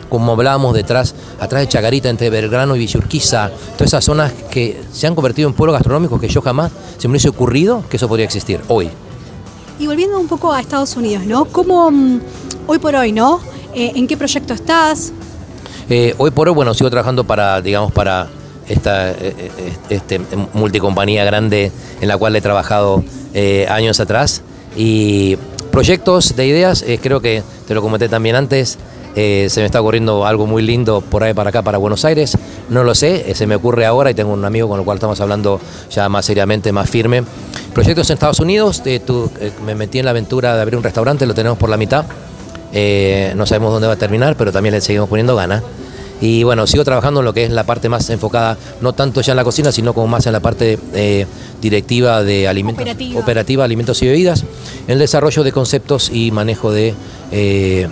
como 0.09 0.33
hablábamos 0.33 0.73
detrás, 0.73 1.15
atrás 1.39 1.61
de 1.61 1.69
Chagarita, 1.69 2.09
entre 2.09 2.29
Belgrano 2.29 2.75
y 2.75 2.79
Villurquiza, 2.79 3.49
todas 3.77 3.87
esas 3.87 4.03
zonas 4.03 4.33
que 4.51 4.81
se 4.91 5.07
han 5.07 5.15
convertido 5.15 5.47
en 5.47 5.55
pueblos 5.55 5.73
gastronómicos 5.75 6.19
que 6.19 6.27
yo 6.27 6.41
jamás 6.41 6.69
se 6.97 7.07
me 7.07 7.13
hubiese 7.13 7.29
ocurrido 7.29 7.85
que 7.89 7.95
eso 7.95 8.09
podría 8.09 8.25
existir 8.25 8.59
hoy. 8.67 8.89
Y 9.79 9.87
volviendo 9.87 10.19
un 10.19 10.27
poco 10.27 10.51
a 10.51 10.59
Estados 10.59 10.97
Unidos, 10.97 11.25
¿no? 11.25 11.45
¿Cómo 11.45 11.89
mm, 11.89 12.19
hoy 12.67 12.77
por 12.79 12.93
hoy, 12.93 13.13
¿no? 13.13 13.39
Eh, 13.73 13.93
¿En 13.95 14.05
qué 14.05 14.17
proyecto 14.17 14.53
estás? 14.53 15.13
hoy 16.17 16.31
por 16.31 16.47
hoy, 16.47 16.55
bueno, 16.55 16.73
sigo 16.73 16.89
trabajando 16.89 17.25
para, 17.25 17.59
digamos, 17.61 17.91
para 17.91 18.29
esta 18.71 19.11
eh, 19.11 19.15
eh, 19.37 19.73
este, 19.89 20.19
multicompañía 20.53 21.23
grande 21.25 21.71
en 21.99 22.07
la 22.07 22.17
cual 22.17 22.35
he 22.35 22.41
trabajado 22.41 23.03
eh, 23.33 23.67
años 23.69 23.99
atrás. 23.99 24.41
Y 24.75 25.37
proyectos 25.71 26.35
de 26.35 26.47
ideas, 26.47 26.83
creo 27.01 27.21
que 27.21 27.43
te 27.67 27.73
lo 27.73 27.81
comenté 27.81 28.07
también 28.09 28.35
antes, 28.35 28.77
se 29.13 29.53
me 29.57 29.65
está 29.65 29.81
ocurriendo 29.81 30.25
algo 30.25 30.47
muy 30.47 30.61
lindo 30.61 31.01
por 31.01 31.23
ahí 31.23 31.33
para 31.33 31.49
acá, 31.49 31.61
para 31.61 31.77
Buenos 31.77 32.05
Aires. 32.05 32.37
No 32.69 32.85
lo 32.85 32.95
sé, 32.95 33.35
se 33.35 33.45
me 33.47 33.55
ocurre 33.55 33.85
ahora 33.85 34.11
y 34.11 34.13
tengo 34.13 34.31
un 34.31 34.45
amigo 34.45 34.69
con 34.69 34.79
el 34.79 34.85
cual 34.85 34.95
estamos 34.97 35.19
hablando 35.19 35.59
ya 35.89 36.07
más 36.07 36.25
seriamente, 36.25 36.71
más 36.71 36.89
firme. 36.89 37.23
Proyectos 37.73 38.09
en 38.09 38.13
Estados 38.13 38.39
Unidos, 38.39 38.81
me 39.65 39.75
metí 39.75 39.99
en 39.99 40.05
la 40.05 40.11
aventura 40.11 40.55
de 40.55 40.61
abrir 40.61 40.77
un 40.77 40.83
restaurante, 40.83 41.25
lo 41.25 41.33
tenemos 41.33 41.57
por 41.57 41.69
la 41.69 41.75
mitad. 41.75 42.05
no 43.35 43.45
sabemos 43.45 43.73
dónde 43.73 43.87
va 43.87 43.93
a 43.93 43.97
terminar, 43.97 44.37
pero 44.37 44.53
también 44.53 44.73
le 44.73 44.79
seguimos 44.79 45.09
poniendo 45.09 45.35
ganas. 45.35 45.63
Y 46.21 46.43
bueno, 46.43 46.67
sigo 46.67 46.83
trabajando 46.83 47.21
en 47.21 47.25
lo 47.25 47.33
que 47.33 47.43
es 47.43 47.51
la 47.51 47.65
parte 47.65 47.89
más 47.89 48.09
enfocada, 48.11 48.55
no 48.79 48.93
tanto 48.93 49.21
ya 49.21 49.33
en 49.33 49.37
la 49.37 49.43
cocina, 49.43 49.71
sino 49.71 49.93
como 49.93 50.07
más 50.07 50.27
en 50.27 50.33
la 50.33 50.39
parte 50.39 50.77
eh, 50.93 51.25
directiva 51.59 52.23
de 52.23 52.47
alimentos, 52.47 52.85
operativa. 53.15 53.65
alimentos 53.65 54.01
y 54.03 54.07
bebidas, 54.07 54.43
en 54.85 54.93
el 54.93 54.99
desarrollo 54.99 55.43
de 55.43 55.51
conceptos 55.51 56.11
y 56.13 56.29
manejo 56.29 56.71
de, 56.71 56.93
eh, 57.31 57.87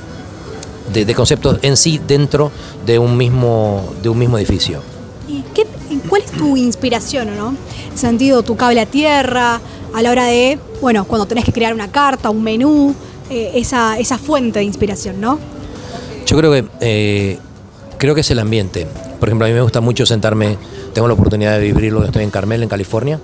de, 0.93 1.15
conceptos 1.15 1.57
en 1.63 1.75
sí 1.75 1.99
dentro 2.07 2.51
de 2.85 2.99
un 2.99 3.17
mismo, 3.17 3.93
de 4.03 4.09
un 4.09 4.19
mismo 4.19 4.37
edificio. 4.37 4.81
¿Y 5.27 5.41
qué, 5.55 5.65
cuál 6.07 6.21
es 6.21 6.31
tu 6.31 6.55
inspiración, 6.55 7.35
no? 7.35 7.55
En 7.91 7.97
sentido, 7.97 8.43
tu 8.43 8.55
cable 8.55 8.81
a 8.81 8.85
tierra, 8.85 9.59
a 9.91 10.01
la 10.03 10.11
hora 10.11 10.25
de, 10.25 10.59
bueno, 10.81 11.05
cuando 11.05 11.25
tenés 11.25 11.45
que 11.45 11.51
crear 11.51 11.73
una 11.73 11.89
carta, 11.89 12.29
un 12.29 12.43
menú, 12.43 12.93
eh, 13.31 13.53
esa, 13.55 13.97
esa 13.97 14.19
fuente 14.19 14.59
de 14.59 14.65
inspiración, 14.65 15.19
¿no? 15.19 15.39
Yo 16.27 16.37
creo 16.37 16.51
que 16.51 17.39
Creo 17.99 18.15
que 18.15 18.21
es 18.21 18.31
el 18.31 18.39
ambiente. 18.39 18.87
Por 19.19 19.27
ejemplo, 19.27 19.45
a 19.45 19.49
mí 19.49 19.53
me 19.53 19.61
gusta 19.61 19.81
mucho 19.81 20.05
sentarme, 20.05 20.57
tengo 20.93 21.09
la 21.09 21.15
oportunidad 21.15 21.59
de 21.59 21.59
vivirlo, 21.59 22.05
estoy 22.05 22.23
en 22.23 22.31
Carmel, 22.31 22.63
en 22.63 22.69
California, 22.69 23.19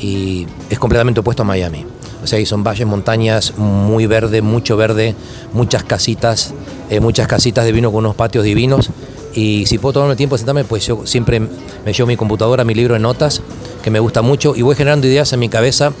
y 0.00 0.48
es 0.68 0.80
completamente 0.80 1.20
opuesto 1.20 1.44
a 1.44 1.46
Miami. 1.46 1.86
O 2.24 2.26
sea, 2.26 2.40
ahí 2.40 2.44
son 2.44 2.64
valles, 2.64 2.88
montañas, 2.88 3.56
muy 3.56 4.06
verde, 4.06 4.42
mucho 4.42 4.76
verde, 4.76 5.14
muchas 5.52 5.84
casitas, 5.84 6.54
eh, 6.90 6.98
muchas 6.98 7.28
casitas 7.28 7.64
de 7.64 7.70
vino 7.70 7.92
con 7.92 8.00
unos 8.00 8.16
patios 8.16 8.42
divinos. 8.42 8.90
Y 9.32 9.64
si 9.66 9.78
puedo 9.78 9.92
tomarme 9.92 10.14
el 10.14 10.18
tiempo 10.18 10.34
de 10.34 10.38
sentarme, 10.38 10.64
pues 10.64 10.84
yo 10.84 11.06
siempre 11.06 11.38
me 11.38 11.92
llevo 11.92 12.08
mi 12.08 12.16
computadora, 12.16 12.64
mi 12.64 12.74
libro 12.74 12.94
de 12.94 13.00
notas, 13.00 13.42
que 13.84 13.92
me 13.92 14.00
gusta 14.00 14.22
mucho, 14.22 14.56
y 14.56 14.62
voy 14.62 14.74
generando 14.74 15.06
ideas 15.06 15.32
en 15.34 15.38
mi 15.38 15.48
cabeza 15.48 15.92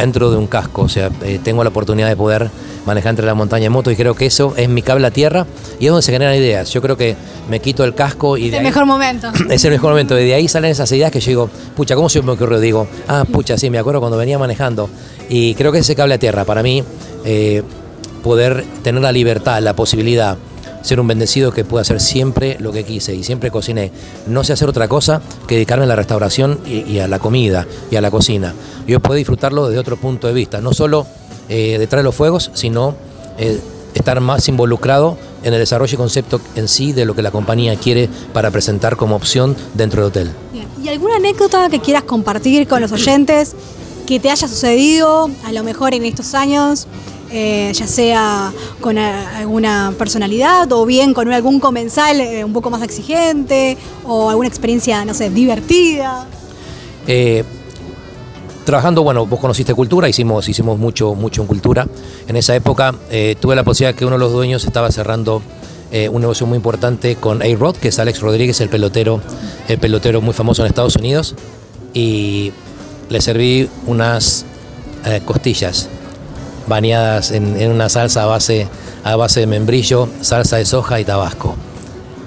dentro 0.00 0.30
de 0.30 0.36
un 0.36 0.46
casco. 0.46 0.82
O 0.82 0.88
sea, 0.88 1.10
eh, 1.22 1.40
tengo 1.42 1.62
la 1.62 1.70
oportunidad 1.70 2.08
de 2.08 2.16
poder 2.16 2.50
manejar 2.86 3.10
entre 3.10 3.26
la 3.26 3.34
montaña 3.34 3.66
en 3.66 3.72
moto 3.72 3.90
y 3.90 3.96
creo 3.96 4.14
que 4.14 4.26
eso 4.26 4.54
es 4.56 4.68
mi 4.68 4.82
cable 4.82 5.06
a 5.06 5.10
tierra 5.10 5.46
y 5.80 5.86
es 5.86 5.90
donde 5.90 6.02
se 6.02 6.12
generan 6.12 6.34
ideas. 6.34 6.70
Yo 6.70 6.82
creo 6.82 6.96
que 6.96 7.16
me 7.48 7.60
quito 7.60 7.84
el 7.84 7.94
casco 7.94 8.36
y... 8.36 8.48
Es 8.48 8.54
el 8.54 8.62
mejor 8.62 8.86
momento. 8.86 9.30
Es 9.50 9.64
el 9.64 9.70
mejor 9.70 9.90
momento. 9.90 10.18
Y 10.18 10.24
de 10.24 10.34
ahí 10.34 10.48
salen 10.48 10.70
esas 10.70 10.90
ideas 10.92 11.10
que 11.10 11.20
yo 11.20 11.28
digo, 11.28 11.50
pucha, 11.76 11.94
¿cómo 11.94 12.08
se 12.08 12.20
me 12.22 12.32
ocurrió? 12.32 12.60
Digo, 12.60 12.86
ah, 13.08 13.24
pucha, 13.30 13.56
sí, 13.56 13.70
me 13.70 13.78
acuerdo 13.78 14.00
cuando 14.00 14.18
venía 14.18 14.38
manejando. 14.38 14.88
Y 15.28 15.54
creo 15.54 15.72
que 15.72 15.78
ese 15.78 15.94
cable 15.94 16.14
a 16.14 16.18
tierra, 16.18 16.44
para 16.44 16.62
mí, 16.62 16.82
eh, 17.24 17.62
poder 18.22 18.64
tener 18.82 19.02
la 19.02 19.12
libertad, 19.12 19.60
la 19.62 19.74
posibilidad 19.74 20.36
ser 20.84 21.00
un 21.00 21.08
bendecido 21.08 21.50
que 21.50 21.64
pueda 21.64 21.82
hacer 21.82 22.00
siempre 22.00 22.56
lo 22.60 22.70
que 22.70 22.84
quise 22.84 23.14
y 23.14 23.24
siempre 23.24 23.50
cociné. 23.50 23.90
No 24.26 24.44
sé 24.44 24.52
hacer 24.52 24.68
otra 24.68 24.86
cosa 24.86 25.20
que 25.48 25.56
dedicarme 25.56 25.84
a 25.84 25.88
la 25.88 25.96
restauración 25.96 26.60
y, 26.66 26.98
a 26.98 27.08
la 27.08 27.18
comida 27.18 27.66
y 27.90 27.96
a 27.96 28.00
la 28.00 28.10
cocina. 28.10 28.54
Yo 28.86 29.00
puedo 29.00 29.16
disfrutarlo 29.16 29.66
desde 29.66 29.80
otro 29.80 29.96
punto 29.96 30.28
de 30.28 30.34
vista, 30.34 30.60
no 30.60 30.72
solo 30.74 31.06
eh, 31.48 31.78
detrás 31.78 32.00
de 32.00 32.04
los 32.04 32.14
fuegos, 32.14 32.50
sino 32.52 32.94
eh, 33.38 33.58
estar 33.94 34.20
más 34.20 34.46
involucrado 34.48 35.16
en 35.42 35.54
el 35.54 35.60
desarrollo 35.60 35.94
y 35.94 35.96
concepto 35.96 36.40
en 36.54 36.68
sí 36.68 36.92
de 36.92 37.06
lo 37.06 37.14
que 37.14 37.22
la 37.22 37.30
compañía 37.30 37.76
quiere 37.76 38.08
para 38.32 38.50
presentar 38.50 38.96
como 38.96 39.16
opción 39.16 39.56
dentro 39.72 40.02
del 40.02 40.08
hotel. 40.08 40.30
¿Y 40.82 40.88
alguna 40.88 41.16
anécdota 41.16 41.70
que 41.70 41.80
quieras 41.80 42.02
compartir 42.02 42.68
con 42.68 42.82
los 42.82 42.92
oyentes 42.92 43.54
que 44.06 44.20
te 44.20 44.30
haya 44.30 44.46
sucedido 44.46 45.30
a 45.44 45.52
lo 45.52 45.62
mejor 45.62 45.94
en 45.94 46.04
estos 46.04 46.34
años? 46.34 46.86
Eh, 47.36 47.72
ya 47.74 47.88
sea 47.88 48.52
con 48.80 48.96
alguna 48.96 49.92
personalidad 49.98 50.70
o 50.70 50.86
bien 50.86 51.12
con 51.12 51.32
algún 51.32 51.58
comensal 51.58 52.22
un 52.44 52.52
poco 52.52 52.70
más 52.70 52.80
exigente 52.82 53.76
o 54.04 54.30
alguna 54.30 54.46
experiencia, 54.46 55.04
no 55.04 55.14
sé, 55.14 55.30
divertida. 55.30 56.28
Eh, 57.08 57.42
trabajando, 58.64 59.02
bueno, 59.02 59.26
vos 59.26 59.38
conociste 59.38 59.74
cultura, 59.74 60.08
hicimos, 60.08 60.48
hicimos 60.48 60.78
mucho, 60.78 61.14
mucho 61.14 61.42
en 61.42 61.46
cultura. 61.46 61.86
En 62.26 62.36
esa 62.36 62.54
época 62.56 62.94
eh, 63.10 63.36
tuve 63.38 63.54
la 63.54 63.62
posibilidad 63.62 63.96
que 63.96 64.04
uno 64.04 64.16
de 64.16 64.20
los 64.20 64.32
dueños 64.32 64.64
estaba 64.64 64.90
cerrando 64.90 65.42
eh, 65.92 66.08
un 66.08 66.22
negocio 66.22 66.46
muy 66.46 66.56
importante 66.56 67.16
con 67.16 67.42
A-Rod, 67.42 67.76
que 67.76 67.88
es 67.88 67.98
Alex 67.98 68.20
Rodríguez, 68.20 68.60
el 68.60 68.68
pelotero, 68.68 69.20
el 69.68 69.78
pelotero 69.78 70.20
muy 70.20 70.34
famoso 70.34 70.62
en 70.62 70.68
Estados 70.68 70.96
Unidos. 70.96 71.34
Y 71.92 72.52
le 73.10 73.20
serví 73.20 73.68
unas 73.86 74.46
eh, 75.04 75.20
costillas 75.24 75.88
bañadas 76.66 77.30
en, 77.30 77.70
una 77.70 77.88
salsa 77.88 78.24
a 78.24 78.26
base, 78.26 78.68
a 79.02 79.16
base 79.16 79.40
de 79.40 79.46
membrillo, 79.46 80.08
salsa 80.20 80.56
de 80.56 80.64
soja 80.64 81.00
y 81.00 81.04
tabasco. 81.04 81.56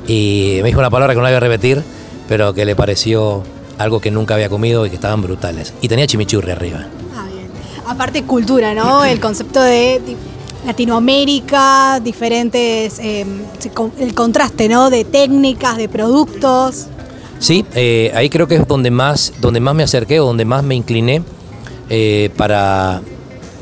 Y 0.08 0.60
me 0.62 0.70
dijo 0.70 0.80
una 0.80 0.90
palabra 0.90 1.14
que 1.14 1.18
no 1.18 1.24
la 1.24 1.30
voy 1.30 1.38
a 1.38 1.40
repetir, 1.40 1.84
pero 2.28 2.54
que 2.54 2.66
le 2.66 2.76
pareció 2.76 3.44
algo 3.78 4.00
que 4.00 4.12
nunca 4.12 4.36
había 4.36 4.50
comido 4.50 4.86
y 4.86 4.90
que 4.90 4.96
estaban 4.96 5.22
brutales. 5.22 5.74
Y 5.82 5.88
tenía 5.88 6.08
chimichurri 6.08 6.52
arriba. 6.52 6.88
Ah, 7.16 7.26
bien. 7.32 7.48
Aparte 7.86 8.24
cultura, 8.24 8.74
¿no? 8.74 9.04
El 9.06 9.20
concepto 9.20 9.62
de 9.62 10.02
Latinoamérica, 10.66 12.00
diferentes, 12.04 13.00
em, 13.00 13.40
el 14.00 14.14
contraste, 14.14 14.68
¿no? 14.68 14.90
De 14.90 15.06
técnicas, 15.06 15.78
de 15.78 15.88
productos. 15.88 16.88
Sí, 17.40 17.66
eh, 17.76 18.12
ahí 18.16 18.30
creo 18.30 18.48
que 18.48 18.56
es 18.56 18.68
donde 18.68 18.92
más, 18.92 19.34
donde 19.40 19.60
más 19.60 19.76
me 19.76 19.84
acerqué 19.84 20.20
o 20.20 20.26
donde 20.26 20.44
más 20.46 20.64
me 20.64 20.76
incliné 20.76 21.22
eh, 21.90 22.32
para, 22.36 23.02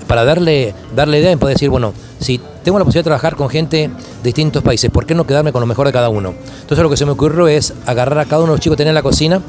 para 0.07 0.23
darle, 0.23 0.73
darle 0.95 1.19
idea 1.19 1.31
y 1.31 1.35
poder 1.35 1.55
decir, 1.55 1.69
bueno, 1.69 1.93
si 2.19 2.39
tengo 2.63 2.79
la 2.79 2.85
posibilidad 2.85 3.03
de 3.03 3.09
trabajar 3.09 3.35
con 3.35 3.49
gente 3.49 3.89
de 3.89 4.23
distintos 4.23 4.63
países, 4.63 4.89
¿por 4.89 5.05
qué 5.05 5.15
no 5.15 5.27
quedarme 5.27 5.51
con 5.51 5.61
lo 5.61 5.67
mejor 5.67 5.87
de 5.87 5.93
cada 5.93 6.09
uno? 6.09 6.33
Entonces 6.61 6.83
lo 6.83 6.89
que 6.89 6.97
se 6.97 7.05
me 7.05 7.11
ocurrió 7.11 7.47
es 7.47 7.73
agarrar 7.85 8.19
a 8.19 8.25
cada 8.25 8.43
uno 8.43 8.53
de 8.53 8.57
los 8.57 8.59
chicos 8.61 8.75
que 8.75 8.77
tenía 8.77 8.91
en 8.91 8.95
la 8.95 9.03
cocina 9.03 9.41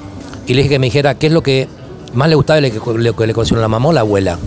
y 0.46 0.54
le 0.54 0.62
dije 0.62 0.74
que 0.74 0.78
me 0.78 0.86
dijera 0.86 1.14
qué 1.14 1.28
es 1.28 1.32
lo 1.32 1.42
que 1.42 1.68
más 2.14 2.28
le 2.28 2.34
gustaba 2.34 2.60
y 2.60 2.70
lo 2.70 3.16
que 3.16 3.26
le 3.26 3.34
cocinó 3.34 3.60
la 3.60 3.68
mamá 3.68 3.88
o 3.88 3.92
la 3.92 4.00
abuela. 4.00 4.38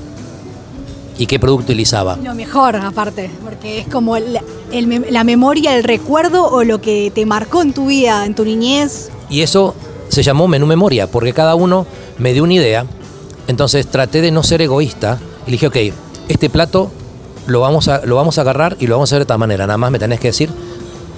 ¿Y 1.17 1.25
qué 1.25 1.37
producto 1.37 1.63
utilizaba? 1.63 2.17
Lo 2.23 2.33
mejor, 2.33 2.77
aparte, 2.77 3.29
porque 3.43 3.79
es 3.79 3.87
como 3.89 4.15
la 4.17 5.23
memoria, 5.25 5.75
el 5.75 5.83
recuerdo 5.83 6.47
o 6.47 6.63
lo 6.63 6.79
que 6.79 7.11
te 7.13 7.25
marcó 7.25 7.61
en 7.61 7.73
tu 7.73 7.87
vida, 7.87 8.25
en 8.25 8.35
tu 8.35 8.45
niñez. 8.45 9.09
Y 9.29 9.41
eso 9.41 9.75
se 10.07 10.23
llamó 10.23 10.47
menú 10.47 10.65
memoria, 10.65 11.07
porque 11.07 11.33
cada 11.33 11.55
uno 11.55 11.85
me 12.19 12.31
dio 12.31 12.43
una 12.43 12.53
idea. 12.53 12.85
Entonces 13.47 13.87
traté 13.87 14.21
de 14.21 14.31
no 14.31 14.43
ser 14.43 14.61
egoísta 14.61 15.19
y 15.49 15.51
dije, 15.53 15.65
ok, 15.65 15.77
este 16.27 16.47
plato 16.47 16.91
lo 17.47 17.59
vamos 17.59 17.87
a, 17.87 18.05
lo 18.05 18.15
vamos 18.15 18.37
a 18.37 18.41
agarrar 18.41 18.77
y 18.79 18.85
lo 18.85 18.93
vamos 18.93 19.09
a 19.09 19.15
hacer 19.15 19.21
de 19.21 19.23
esta 19.23 19.37
manera. 19.39 19.65
Nada 19.65 19.79
más 19.79 19.89
me 19.89 19.97
tenés 19.97 20.19
que 20.19 20.27
decir 20.27 20.51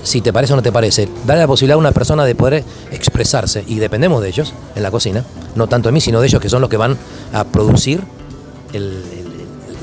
si 0.04 0.22
te 0.22 0.32
parece 0.32 0.54
o 0.54 0.56
no 0.56 0.62
te 0.62 0.72
parece. 0.72 1.10
Darle 1.26 1.42
la 1.42 1.48
posibilidad 1.48 1.76
a 1.76 1.80
una 1.80 1.92
persona 1.92 2.24
de 2.24 2.34
poder 2.34 2.64
expresarse 2.92 3.66
y 3.68 3.76
dependemos 3.80 4.22
de 4.22 4.30
ellos 4.30 4.54
en 4.74 4.84
la 4.84 4.90
cocina, 4.90 5.26
no 5.56 5.68
tanto 5.68 5.90
de 5.90 5.92
mí, 5.92 6.00
sino 6.00 6.22
de 6.22 6.28
ellos 6.28 6.42
que 6.42 6.48
son 6.48 6.62
los 6.62 6.70
que 6.70 6.78
van 6.78 6.98
a 7.34 7.44
producir 7.44 8.04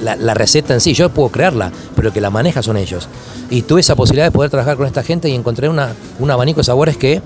la, 0.02 0.32
receta 0.32 0.72
en 0.72 0.80
sí. 0.80 0.94
Yo 0.94 1.10
puedo 1.10 1.28
crearla, 1.28 1.70
pero 1.94 2.10
que 2.10 2.22
la 2.22 2.30
maneja 2.30 2.62
son 2.62 2.78
ellos. 2.78 3.06
Y 3.50 3.60
tuve 3.62 3.82
esa 3.82 3.96
posibilidad 3.96 4.28
de 4.28 4.32
poder 4.32 4.50
trabajar 4.50 4.78
con 4.78 4.86
esta 4.86 5.02
gente 5.02 5.28
y 5.28 5.34
encontré 5.34 5.68
un 5.68 6.30
abanico 6.30 6.60
de 6.60 6.64
sabores 6.64 6.96
que 6.96 7.20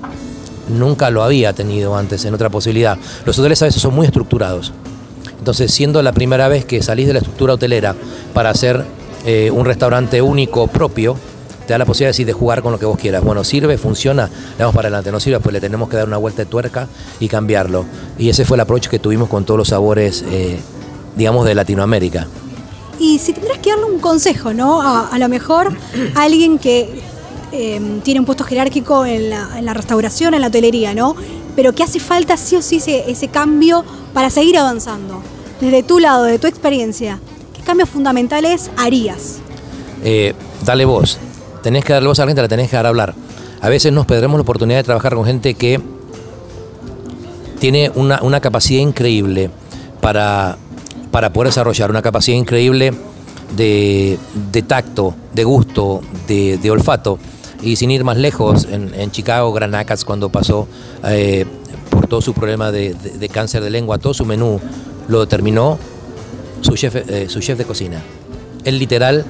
nunca 0.68 1.08
lo 1.10 1.22
había 1.22 1.52
tenido 1.52 1.96
antes 1.96 2.24
en 2.24 2.34
otra 2.34 2.50
posibilidad. 2.50 2.98
Los 3.24 3.38
hoteles 3.38 3.62
a 3.62 3.66
veces 3.66 3.80
son 3.80 3.94
muy 3.94 4.06
estructurados. 4.06 4.72
Entonces, 5.42 5.74
siendo 5.74 6.00
la 6.02 6.12
primera 6.12 6.46
vez 6.46 6.64
que 6.64 6.80
salís 6.84 7.08
de 7.08 7.14
la 7.14 7.18
estructura 7.18 7.54
hotelera 7.54 7.96
para 8.32 8.50
hacer 8.50 8.84
eh, 9.26 9.50
un 9.50 9.64
restaurante 9.64 10.22
único 10.22 10.68
propio, 10.68 11.16
te 11.66 11.72
da 11.72 11.78
la 11.78 11.84
posibilidad 11.84 12.16
de, 12.16 12.32
jugar 12.32 12.62
con 12.62 12.70
lo 12.70 12.78
que 12.78 12.86
vos 12.86 12.96
quieras. 12.96 13.24
Bueno, 13.24 13.42
sirve, 13.42 13.76
funciona, 13.76 14.26
le 14.28 14.58
vamos 14.60 14.76
para 14.76 14.86
adelante. 14.86 15.10
No 15.10 15.18
sirve, 15.18 15.40
pues 15.40 15.52
le 15.52 15.60
tenemos 15.60 15.88
que 15.88 15.96
dar 15.96 16.06
una 16.06 16.16
vuelta 16.16 16.42
de 16.42 16.46
tuerca 16.46 16.86
y 17.18 17.26
cambiarlo. 17.26 17.84
Y 18.20 18.28
ese 18.28 18.44
fue 18.44 18.56
el 18.56 18.60
approach 18.60 18.86
que 18.86 19.00
tuvimos 19.00 19.28
con 19.28 19.44
todos 19.44 19.58
los 19.58 19.66
sabores, 19.66 20.24
eh, 20.30 20.60
digamos, 21.16 21.44
de 21.44 21.56
Latinoamérica. 21.56 22.28
Y 23.00 23.18
si 23.18 23.32
tendrás 23.32 23.58
que 23.58 23.70
darle 23.70 23.86
un 23.86 23.98
consejo, 23.98 24.54
¿no? 24.54 24.80
A, 24.80 25.18
lo 25.18 25.28
mejor 25.28 25.72
a 26.14 26.22
alguien 26.22 26.60
que 26.60 27.02
em, 27.50 28.00
tiene 28.02 28.20
un 28.20 28.26
puesto 28.26 28.44
jerárquico 28.44 29.04
en 29.04 29.28
la, 29.28 29.74
restauración, 29.74 30.34
en 30.34 30.40
la 30.40 30.46
hotelería, 30.46 30.94
¿no? 30.94 31.16
Pero 31.56 31.72
que 31.72 31.82
hace 31.82 32.00
falta 32.00 32.36
sí 32.36 32.56
o 32.56 32.62
sí 32.62 32.82
ese, 32.86 33.28
cambio 33.28 33.84
para 34.14 34.30
seguir 34.30 34.58
avanzando. 34.58 35.22
Desde 35.60 35.82
tu 35.82 35.98
lado, 35.98 36.24
de 36.24 36.38
tu 36.38 36.46
experiencia, 36.46 37.18
¿qué 37.54 37.62
cambios 37.62 37.88
fundamentales 37.88 38.70
harías? 38.76 39.38
Eh, 40.02 40.34
dale 40.64 40.84
voz. 40.84 41.18
Tenés 41.62 41.84
que 41.84 41.92
darle 41.92 42.08
voz 42.08 42.18
a 42.18 42.22
la 42.22 42.28
gente, 42.28 42.42
la 42.42 42.48
tenés 42.48 42.70
que 42.70 42.76
dar 42.76 42.86
a 42.86 42.88
hablar. 42.88 43.14
A 43.60 43.68
veces 43.68 43.92
nos 43.92 44.06
perdemos 44.06 44.38
la 44.38 44.42
oportunidad 44.42 44.78
de 44.78 44.84
trabajar 44.84 45.14
con 45.14 45.24
gente 45.24 45.54
que 45.54 45.80
tiene 47.60 47.92
una, 47.94 48.20
una 48.22 48.40
capacidad 48.40 48.80
increíble 48.80 49.50
para 50.00 50.58
para 51.12 51.32
poder 51.32 51.48
desarrollar 51.48 51.90
una 51.90 52.02
capacidad 52.02 52.36
increíble 52.36 52.92
de, 53.54 54.18
tacto, 54.66 55.14
de 55.32 55.44
gusto, 55.44 56.00
de, 56.26 56.70
olfato. 56.70 57.18
Y 57.62 57.76
sin 57.76 57.90
ir 57.90 58.02
más 58.04 58.16
lejos, 58.16 58.66
en, 58.70 59.10
Chicago, 59.12 59.52
Gran 59.52 59.72
cuando 60.04 60.28
pasó 60.28 60.66
eh, 61.04 61.46
por 61.90 62.08
todo 62.08 62.20
su 62.20 62.34
problema 62.34 62.72
de, 62.72 62.96
cáncer 63.32 63.62
de 63.62 63.70
lengua, 63.70 63.98
todo 63.98 64.14
su 64.14 64.24
menú 64.24 64.60
lo 65.08 65.20
determinó 65.20 65.78
su 66.60 66.74
chef, 66.74 66.96
eh, 66.96 67.28
su 67.28 67.40
chef 67.40 67.56
de 67.56 67.64
cocina. 67.64 68.02
Él 68.64 68.78
literal, 68.78 69.24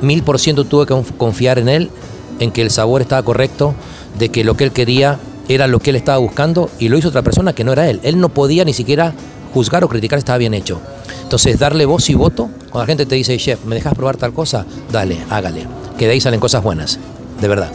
mil 0.00 0.22
por 0.22 0.38
ciento 0.38 0.64
tuvo 0.64 0.86
que 0.86 0.94
confiar 1.16 1.58
en 1.58 1.68
él, 1.68 1.90
en 2.38 2.52
que 2.52 2.62
el 2.62 2.70
sabor 2.70 3.00
estaba 3.00 3.22
correcto, 3.22 3.74
de 4.18 4.28
que 4.28 4.44
lo 4.44 4.56
que 4.56 4.64
él 4.64 4.72
quería 4.72 5.18
era 5.48 5.66
lo 5.66 5.80
que 5.80 5.90
él 5.90 5.96
estaba 5.96 6.18
buscando 6.18 6.70
y 6.78 6.88
lo 6.88 6.96
hizo 6.96 7.08
otra 7.08 7.22
persona 7.22 7.52
que 7.54 7.64
no 7.64 7.72
era 7.72 7.88
él. 7.88 8.00
Él 8.02 8.20
no 8.20 8.28
podía 8.28 8.64
ni 8.64 8.72
siquiera 8.72 9.12
juzgar 9.52 9.84
o 9.84 9.88
criticar 9.88 10.18
estaba 10.18 10.38
bien 10.38 10.54
hecho. 10.54 10.80
Entonces, 11.22 11.58
darle 11.58 11.86
voz 11.86 12.08
y 12.10 12.14
voto, 12.14 12.50
cuando 12.70 12.80
la 12.80 12.86
gente 12.86 13.06
te 13.06 13.14
dice, 13.14 13.36
chef, 13.38 13.64
¿me 13.64 13.74
dejas 13.74 13.94
probar 13.94 14.16
tal 14.16 14.32
cosa? 14.32 14.64
Dale, 14.90 15.18
hágale. 15.30 15.66
Que 15.98 16.06
de 16.06 16.12
ahí 16.12 16.20
salen 16.20 16.40
cosas 16.40 16.62
buenas, 16.62 16.98
de 17.44 17.48
verdad. 17.48 17.70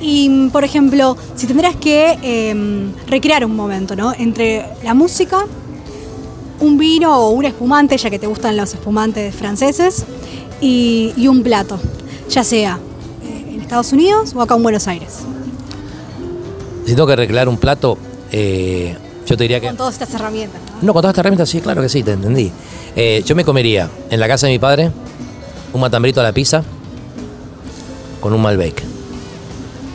Y, 0.00 0.48
por 0.48 0.64
ejemplo, 0.64 1.18
si 1.36 1.46
tendrás 1.46 1.76
que 1.76 2.18
em, 2.22 2.92
recrear 3.06 3.44
un 3.44 3.54
momento, 3.54 3.94
¿no? 3.94 4.14
Entre 4.14 4.64
la 4.82 4.94
música, 4.94 5.44
un 6.60 6.78
vino 6.78 7.14
o 7.14 7.30
un 7.30 7.44
espumante, 7.44 7.98
ya 7.98 8.08
que 8.08 8.18
te 8.18 8.26
gustan 8.26 8.56
los 8.56 8.72
espumantes 8.72 9.34
franceses, 9.34 10.06
y, 10.62 11.12
un 11.28 11.42
plato, 11.42 11.78
ya 12.30 12.42
sea 12.42 12.78
eh, 13.22 13.54
en 13.54 13.60
Estados 13.60 13.92
Unidos 13.92 14.32
o 14.34 14.40
acá 14.40 14.54
en 14.54 14.62
Buenos 14.62 14.88
Aires. 14.88 15.18
Si 16.86 16.94
tengo 16.94 17.06
que 17.06 17.16
recrear 17.16 17.48
un 17.50 17.58
plato, 17.58 17.98
eh, 18.30 18.96
yo 19.26 19.36
te 19.36 19.44
diría 19.44 19.60
que... 19.60 19.66
Con 19.66 19.76
todas 19.76 19.92
estas 19.92 20.14
herramientas. 20.14 20.58
¿no? 20.80 20.86
no, 20.86 20.92
con 20.94 21.02
todas 21.02 21.12
estas 21.12 21.22
herramientas 21.22 21.50
sí, 21.50 21.60
claro 21.60 21.82
que 21.82 21.90
sí, 21.90 22.02
te 22.02 22.12
entendí. 22.12 22.50
Eh, 22.96 23.22
yo 23.26 23.36
me 23.36 23.44
comería 23.44 23.90
en 24.08 24.18
la 24.18 24.26
casa 24.26 24.46
de 24.46 24.54
mi 24.54 24.58
padre 24.58 24.90
un 25.74 25.80
matambrito 25.80 26.20
a 26.20 26.22
la 26.22 26.32
pizza 26.32 26.64
con 28.22 28.32
un 28.32 28.40
Malbec. 28.40 28.91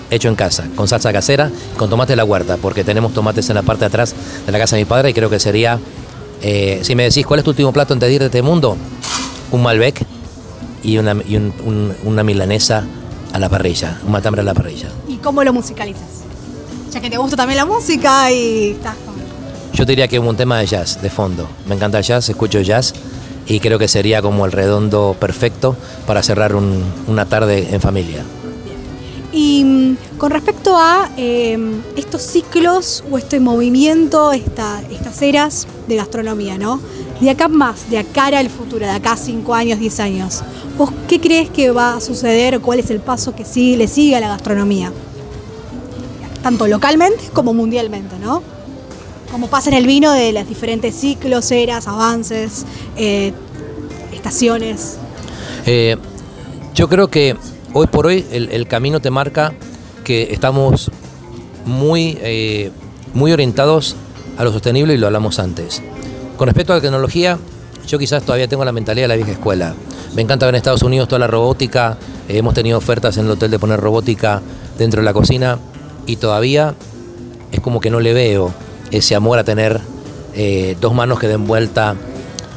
Hecho 0.09 0.29
en 0.29 0.35
casa, 0.35 0.67
con 0.75 0.87
salsa 0.87 1.11
casera 1.11 1.51
con 1.77 1.89
tomate 1.89 2.13
de 2.13 2.17
la 2.17 2.23
huerta, 2.23 2.57
porque 2.57 2.83
tenemos 2.83 3.13
tomates 3.13 3.49
en 3.49 3.55
la 3.55 3.63
parte 3.63 3.81
de 3.81 3.87
atrás 3.87 4.15
de 4.45 4.51
la 4.51 4.57
casa 4.57 4.75
de 4.75 4.83
mi 4.83 4.85
padre 4.85 5.09
y 5.09 5.13
creo 5.13 5.29
que 5.29 5.39
sería, 5.39 5.79
eh, 6.41 6.79
si 6.83 6.95
me 6.95 7.03
decís, 7.03 7.25
¿cuál 7.25 7.39
es 7.39 7.43
tu 7.43 7.51
último 7.51 7.73
plato 7.73 7.93
antes 7.93 8.07
de 8.07 8.15
ir 8.15 8.21
de 8.21 8.27
este 8.27 8.41
mundo? 8.41 8.77
Un 9.51 9.61
Malbec 9.63 10.05
y 10.83 10.97
una, 10.97 11.15
una 12.05 12.23
milanesa 12.23 12.85
a 13.33 13.39
la 13.39 13.49
parrilla, 13.49 13.99
un 14.05 14.11
matambre 14.11 14.41
a 14.41 14.45
la 14.45 14.53
parrilla. 14.53 14.87
¿Y 15.07 15.17
cómo 15.17 15.43
lo 15.43 15.51
musicalizas? 15.51 16.23
Ya 16.91 17.01
que 17.01 17.09
te 17.09 17.17
gusta 17.17 17.35
también 17.35 17.57
la 17.57 17.65
música 17.65 18.31
y 18.31 18.71
estás 18.71 18.95
yo 19.77 19.85
diría 19.85 20.07
que 20.07 20.17
un 20.17 20.35
tema 20.35 20.57
de 20.57 20.65
jazz, 20.65 21.03
de 21.03 21.11
fondo. 21.11 21.47
Me 21.67 21.75
encanta 21.75 21.99
el 21.99 22.03
jazz, 22.03 22.27
escucho 22.29 22.59
jazz 22.61 22.95
y 23.45 23.59
creo 23.59 23.77
que 23.77 23.87
sería 23.87 24.23
como 24.23 24.43
el 24.47 24.51
redondo 24.51 25.15
perfecto 25.19 25.77
para 26.07 26.23
cerrar 26.23 26.55
una 26.55 27.25
tarde 27.25 27.67
en 27.69 27.79
familia. 27.79 28.23
Y 29.37 29.63
mm, 29.63 30.17
con 30.17 30.31
respecto 30.31 30.75
a 30.75 31.11
em, 31.15 31.83
estos 31.95 32.23
ciclos 32.23 33.03
o 33.11 33.19
este 33.19 33.39
movimiento, 33.39 34.31
estas 34.31 35.21
eras 35.21 35.67
de 35.87 35.95
gastronomía, 35.95 36.57
¿no? 36.57 36.81
De 37.21 37.29
acá 37.29 37.47
más, 37.47 37.87
de 37.91 37.99
acá 37.99 38.25
al 38.25 38.49
futuro, 38.49 38.87
de 38.87 38.91
acá 38.91 39.15
5 39.15 39.53
años, 39.53 39.77
10 39.77 39.99
años, 39.99 40.41
¿vos 40.75 40.89
qué 41.07 41.21
crees 41.21 41.51
que 41.51 41.69
va 41.69 41.97
a 41.97 42.01
suceder? 42.01 42.59
¿Cuál 42.61 42.79
es 42.79 42.89
el 42.89 42.99
paso 42.99 43.35
que 43.35 43.43
le 43.77 43.87
sigue 43.87 44.15
a 44.15 44.19
la 44.19 44.29
gastronomía? 44.29 44.91
Tanto 46.41 46.65
localmente 46.65 47.25
como 47.31 47.53
mundialmente, 47.53 48.17
¿no? 48.19 48.41
como 49.31 49.49
pasa 49.49 49.69
en 49.69 49.75
el 49.75 49.85
vino 49.85 50.13
de 50.13 50.31
los 50.31 50.47
diferentes 50.47 50.95
ciclos, 50.95 51.51
eras, 51.51 51.87
avances, 51.87 52.65
eh, 52.95 53.33
estaciones. 54.13 54.97
Eh, 55.67 55.95
yo 56.73 56.89
creo 56.89 57.09
que 57.09 57.35
hoy 57.77 57.85
por 57.85 58.07
hoy 58.07 58.25
el, 58.31 58.67
camino 58.67 58.99
te 58.99 59.11
marca 59.11 59.53
que 60.03 60.29
estamos 60.31 60.89
muy, 61.63 62.17
eh, 62.21 62.71
muy 63.13 63.31
orientados 63.31 63.95
a 64.35 64.43
lo 64.43 64.51
sostenible 64.51 64.95
y 64.95 64.97
lo 64.97 65.05
hablamos 65.05 65.37
antes. 65.37 65.83
Con 66.37 66.47
respecto 66.47 66.73
a 66.73 66.77
la 66.77 66.81
tecnología, 66.81 67.37
yo 67.87 67.99
quizás 67.99 68.23
todavía 68.23 68.47
tengo 68.47 68.65
la 68.65 68.71
mentalidad 68.71 69.03
de 69.03 69.07
la 69.09 69.15
vieja 69.15 69.33
escuela. 69.33 69.75
Me 70.15 70.23
encanta 70.23 70.47
ver 70.47 70.55
en 70.55 70.57
Estados 70.57 70.81
Unidos 70.81 71.07
toda 71.07 71.19
la 71.19 71.27
robótica, 71.27 71.97
hemos 72.27 72.55
tenido 72.55 72.79
ofertas 72.79 73.15
en 73.17 73.25
el 73.25 73.31
hotel 73.31 73.51
de 73.51 73.59
poner 73.59 73.79
robótica 73.79 74.41
dentro 74.79 75.01
de 75.01 75.05
la 75.05 75.13
cocina 75.13 75.59
y 76.07 76.15
todavía 76.15 76.73
es 77.51 77.59
como 77.59 77.79
que 77.79 77.91
no 77.91 77.99
le 77.99 78.13
veo 78.13 78.51
ese 78.89 79.13
amor 79.13 79.37
a 79.37 79.43
tener 79.43 79.79
eh, 80.33 80.75
dos 80.81 80.95
manos 80.95 81.19
que 81.19 81.27
den 81.27 81.45
vuelta 81.45 81.95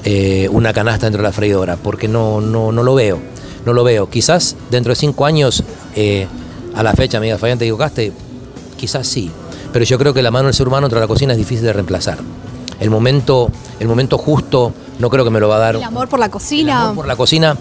eh, 0.03 0.49
una 0.51 0.73
canasta 0.73 1.05
dentro 1.05 1.23
de 1.23 1.29
la 1.29 1.33
freidora, 1.33 1.77
porque 1.77 2.09
no, 2.09 2.41
no, 2.41 2.73
no 2.73 2.83
lo 2.83 2.95
veo, 2.95 3.21
no 3.65 3.73
lo 3.73 3.85
veo. 3.85 4.09
Quizás 4.09 4.57
dentro 4.71 4.91
de 4.91 4.97
cinco 4.97 5.27
años, 5.27 5.63
eh, 5.95 6.27
a 6.75 6.83
la 6.83 6.93
fecha, 6.93 7.19
amiga 7.19 7.39
Fabián, 7.39 7.59
te 7.59 7.65
equivocaste, 7.65 8.13
quizás 8.77 9.07
sí, 9.07 9.31
pero 9.73 9.85
yo 9.85 9.99
creo 9.99 10.15
que 10.15 10.23
la 10.23 10.31
mano 10.31 10.47
del 10.47 10.55
ser 10.55 10.69
humano 10.69 10.87
dentro 10.87 10.99
de 11.01 11.05
la 11.05 11.09
cocina 11.09 11.33
es 11.33 11.39
difícil 11.39 11.65
de 11.65 11.73
reemplazar. 11.73 12.19
El 12.81 12.91
momento, 12.91 13.51
el 13.79 13.89
momento 13.89 14.17
justo 14.17 14.73
no 14.99 15.11
creo 15.11 15.25
que 15.25 15.31
me 15.31 15.41
lo 15.41 15.49
va 15.49 15.57
a 15.57 15.61
dar. 15.61 15.77
El 15.77 15.83
amor 15.83 16.09
por 16.09 16.19
la 16.19 16.31
cocina. 16.31 16.73
El 16.73 16.79
amor 16.79 16.95
por 16.97 17.07
la 17.07 17.17
cocina. 17.17 17.57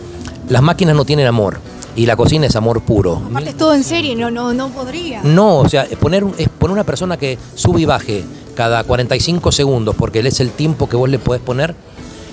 Las 0.48 0.62
máquinas 0.62 0.96
no 0.96 1.06
tienen 1.06 1.28
amor 1.28 1.60
y 1.96 2.06
la 2.06 2.16
cocina 2.16 2.48
es 2.48 2.56
amor 2.56 2.82
puro. 2.82 3.22
Aparte 3.30 3.50
es 3.50 3.58
todo 3.58 3.74
en 3.74 3.84
serie, 3.84 4.16
no, 4.16 4.32
no, 4.32 4.54
no 4.54 4.70
podría. 4.70 5.22
No, 5.24 5.58
o 5.58 5.70
sea, 5.70 5.86
poner, 6.00 6.26
es 6.38 6.48
poner 6.50 6.74
una 6.74 6.84
persona 6.84 7.18
que 7.18 7.38
sube 7.56 7.82
y 7.82 7.86
baje 7.86 8.24
cada 8.56 8.84
45 8.84 9.52
segundos, 9.52 9.96
porque 9.98 10.20
él 10.20 10.28
es 10.28 10.40
el 10.40 10.52
tiempo 10.52 10.88
que 10.90 10.96
vos 10.96 11.10
le 11.10 11.20
podés 11.20 11.42
poner, 11.42 11.76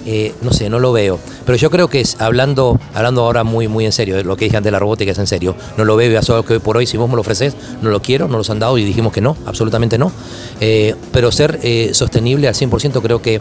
eh, 0.07 0.35
no 0.41 0.53
sé, 0.53 0.71
no 0.71 0.79
lo 0.79 0.93
veo. 0.93 1.19
Pero 1.45 1.59
yo 1.59 1.71
creo 1.71 1.89
que 1.89 2.01
es, 2.01 2.21
hablando, 2.21 2.79
hablando 2.95 3.23
ahora 3.23 3.43
muy, 3.45 3.67
muy 3.67 3.85
en 3.85 3.93
serio, 3.93 4.23
lo 4.23 4.37
que 4.37 4.47
dije 4.47 4.57
antes 4.57 4.69
de 4.69 4.73
la 4.73 4.79
robótica 4.79 5.11
es 5.11 5.19
en 5.19 5.27
serio, 5.27 5.57
no 5.77 5.85
lo 5.85 5.97
veo 5.97 6.13
y 6.13 6.15
eso 6.15 6.45
que 6.45 6.55
hoy 6.55 6.59
por 6.61 6.77
hoy, 6.77 6.87
si 6.87 6.97
vos 6.97 7.09
me 7.09 7.17
lo 7.17 7.23
ofreces, 7.23 7.57
no 7.83 7.91
lo 7.91 8.01
quiero, 8.01 8.29
no 8.29 8.39
los 8.39 8.49
han 8.49 8.61
dado 8.61 8.79
y 8.79 8.85
dijimos 8.85 9.13
que 9.13 9.21
no, 9.21 9.37
absolutamente 9.47 9.99
no. 9.99 10.13
Eh, 10.61 10.95
pero 11.13 11.33
ser 11.33 11.59
eh, 11.63 11.91
sostenible 11.93 12.47
al 12.47 12.55
100% 12.55 13.03
creo 13.03 13.21
que 13.21 13.41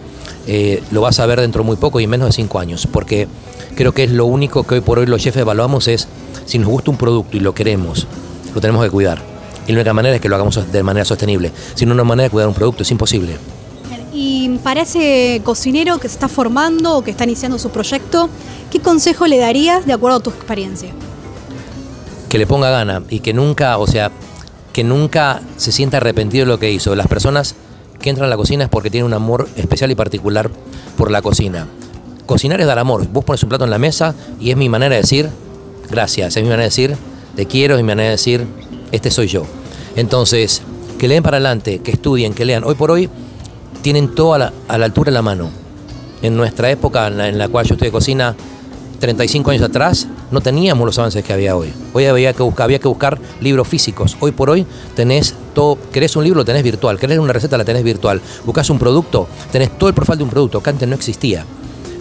lo 0.92 1.02
vas 1.02 1.20
a 1.20 1.26
ver 1.26 1.42
dentro 1.42 1.64
de 1.64 1.68
muy 1.68 1.78
poco 1.78 2.00
y 2.00 2.04
en 2.04 2.10
menos 2.10 2.28
de 2.28 2.34
5 2.34 2.60
años, 2.60 2.88
porque 2.92 3.28
creo 3.76 3.94
que 3.94 4.04
es 4.04 4.12
lo 4.12 4.26
único 4.26 4.64
que 4.64 4.76
hoy 4.76 4.82
por 4.82 5.00
hoy 5.00 5.06
los 5.06 5.24
jefes 5.24 5.42
evaluamos 5.42 5.88
es 5.88 6.08
si 6.46 6.60
nos 6.60 6.70
gusta 6.70 6.92
un 6.92 6.98
producto 6.98 7.38
y 7.38 7.40
lo 7.40 7.54
queremos, 7.54 8.08
lo 8.54 8.62
tenemos 8.62 8.84
que 8.84 8.90
cuidar. 8.92 9.22
Y 9.68 9.72
la 9.72 9.80
única 9.80 9.94
manera 9.94 10.16
es 10.16 10.22
que 10.22 10.30
lo 10.30 10.36
hagamos 10.36 10.72
de 10.72 10.84
manera 10.84 11.06
sostenible. 11.06 11.52
Si 11.74 11.86
no, 11.86 11.94
una 11.94 12.04
manera 12.04 12.26
de 12.26 12.30
cuidar 12.30 12.48
un 12.48 12.54
producto 12.54 12.84
es 12.84 12.92
imposible. 12.92 13.38
Y 14.18 14.60
para 14.64 14.84
ese 14.84 15.42
cocinero 15.44 15.98
que 15.98 16.08
se 16.08 16.14
está 16.14 16.30
formando 16.30 16.96
o 16.96 17.04
que 17.04 17.12
está 17.12 17.26
iniciando 17.26 17.60
su 17.60 17.70
proyecto, 17.70 18.30
¿qué 18.72 18.80
consejo 18.80 19.28
le 19.28 19.38
darías 19.38 19.86
de 19.86 19.92
acuerdo 19.92 20.20
a 20.20 20.20
tu 20.22 20.30
experiencia? 20.30 20.92
Que 22.30 22.38
le 22.38 22.48
ponga 22.48 22.70
gana 22.70 23.04
y 23.10 23.20
que 23.20 23.34
nunca, 23.34 23.78
o 23.78 23.88
sea, 23.88 24.12
que 24.72 24.86
nunca 24.86 25.42
se 25.58 25.74
sienta 25.74 25.98
arrepentido 25.98 26.46
de 26.46 26.52
lo 26.54 26.60
que 26.60 26.72
hizo. 26.72 26.96
Las 26.96 27.08
personas 27.08 27.56
que 28.00 28.10
entran 28.10 28.28
a 28.28 28.30
la 28.30 28.38
cocina 28.38 28.64
es 28.64 28.70
porque 28.70 28.90
tienen 28.90 29.08
un 29.08 29.14
amor 29.14 29.50
especial 29.58 29.92
y 29.92 29.96
particular 29.96 30.50
por 30.98 31.12
la 31.12 31.22
cocina. 31.22 31.68
Cocinar 32.26 32.62
es 32.62 32.68
dar 32.68 32.80
amor. 32.80 33.06
Vos 33.10 33.26
pones 33.26 33.44
un 33.44 33.50
plato 33.50 33.66
en 33.66 33.70
la 33.70 33.80
mesa 33.80 34.16
y 34.40 34.50
es 34.50 34.56
mi 34.56 34.70
manera 34.70 34.96
de 34.96 35.02
decir 35.02 35.30
gracias, 35.90 36.38
es 36.38 36.42
mi 36.42 36.48
manera 36.48 36.64
de 36.64 36.70
decir 36.70 36.96
te 37.36 37.48
quiero, 37.48 37.76
es 37.76 37.82
mi 37.82 37.88
manera 37.88 38.06
de 38.06 38.16
decir 38.16 38.48
este 38.94 39.12
soy 39.12 39.28
yo. 39.28 39.44
Entonces, 39.98 40.62
que 40.98 41.10
leen 41.10 41.22
para 41.22 41.36
adelante, 41.36 41.80
que 41.80 41.92
estudien, 41.92 42.34
que 42.34 42.46
lean. 42.46 42.64
Hoy 42.64 42.76
por 42.76 42.92
hoy 42.92 43.10
tienen 43.86 44.16
todo 44.16 44.34
a 44.34 44.40
la, 44.40 44.52
altura 44.68 45.12
de 45.12 45.14
la 45.14 45.22
mano. 45.22 45.52
En 46.24 46.36
nuestra 46.36 46.72
época, 46.72 47.06
en 47.06 47.38
la, 47.38 47.48
cual 47.50 47.68
yo 47.68 47.76
estoy 47.76 47.90
de 47.90 47.92
cocina, 47.92 48.36
35 49.00 49.52
años 49.52 49.62
atrás, 49.62 50.08
no 50.32 50.42
teníamos 50.42 50.88
los 50.88 50.98
avances 50.98 51.24
que 51.24 51.32
había 51.32 51.56
hoy. 51.56 51.72
Hoy 51.94 52.06
había 52.06 52.34
que 52.34 52.42
buscar, 52.42 52.64
había 52.64 52.80
que 52.80 52.88
buscar 52.88 53.20
libros 53.42 53.68
físicos. 53.68 54.18
Hoy 54.22 54.32
por 54.32 54.50
hoy 54.50 54.66
tenés 54.96 55.36
todo, 55.54 55.78
querés 55.92 56.16
un 56.16 56.24
libro, 56.24 56.40
lo 56.40 56.46
tenés 56.46 56.64
virtual, 56.64 56.98
querés 56.98 57.20
una 57.20 57.32
receta, 57.32 57.60
la 57.60 57.64
tenés 57.64 57.84
virtual. 57.84 58.20
Buscas 58.44 58.72
un 58.72 58.80
producto, 58.80 59.28
tenés 59.52 59.78
todo 59.78 59.88
el 59.88 59.94
profile 59.94 60.18
de 60.18 60.24
un 60.24 60.32
producto, 60.32 60.64
que 60.64 60.70
antes 60.72 60.90
no 60.90 60.96
existía. 60.96 61.46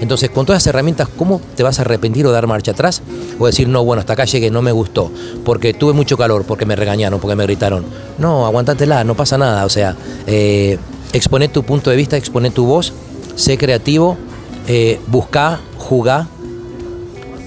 Entonces, 0.00 0.30
con 0.30 0.46
todas 0.46 0.62
esas 0.62 0.68
herramientas, 0.68 1.10
¿cómo 1.18 1.38
te 1.54 1.62
vas 1.62 1.80
a 1.80 1.82
arrepentir 1.82 2.26
o 2.26 2.32
dar 2.32 2.46
marcha 2.46 2.70
atrás? 2.70 3.02
O 3.38 3.44
decir, 3.44 3.68
no, 3.68 3.84
bueno, 3.84 4.00
hasta 4.00 4.14
acá 4.14 4.24
llegué, 4.24 4.50
no 4.50 4.62
me 4.62 4.72
gustó, 4.72 5.12
porque 5.44 5.74
tuve 5.74 5.92
mucho 5.92 6.16
calor, 6.16 6.44
porque 6.46 6.64
me 6.64 6.76
regañaron, 6.76 7.20
porque 7.20 7.36
me 7.36 7.44
gritaron. 7.44 7.84
No, 8.16 8.46
aguantátela, 8.46 9.04
no 9.04 9.14
pasa 9.14 9.36
nada. 9.36 9.66
O 9.66 9.68
sea, 9.68 9.94
eh, 10.26 10.78
exponé 11.14 11.48
tu 11.48 11.62
punto 11.62 11.90
de 11.90 11.96
vista, 11.96 12.16
exponé 12.16 12.50
tu 12.50 12.66
voz, 12.66 12.92
sé 13.36 13.56
creativo, 13.56 14.18
eh, 14.66 15.00
busca, 15.06 15.60
jugá. 15.78 16.28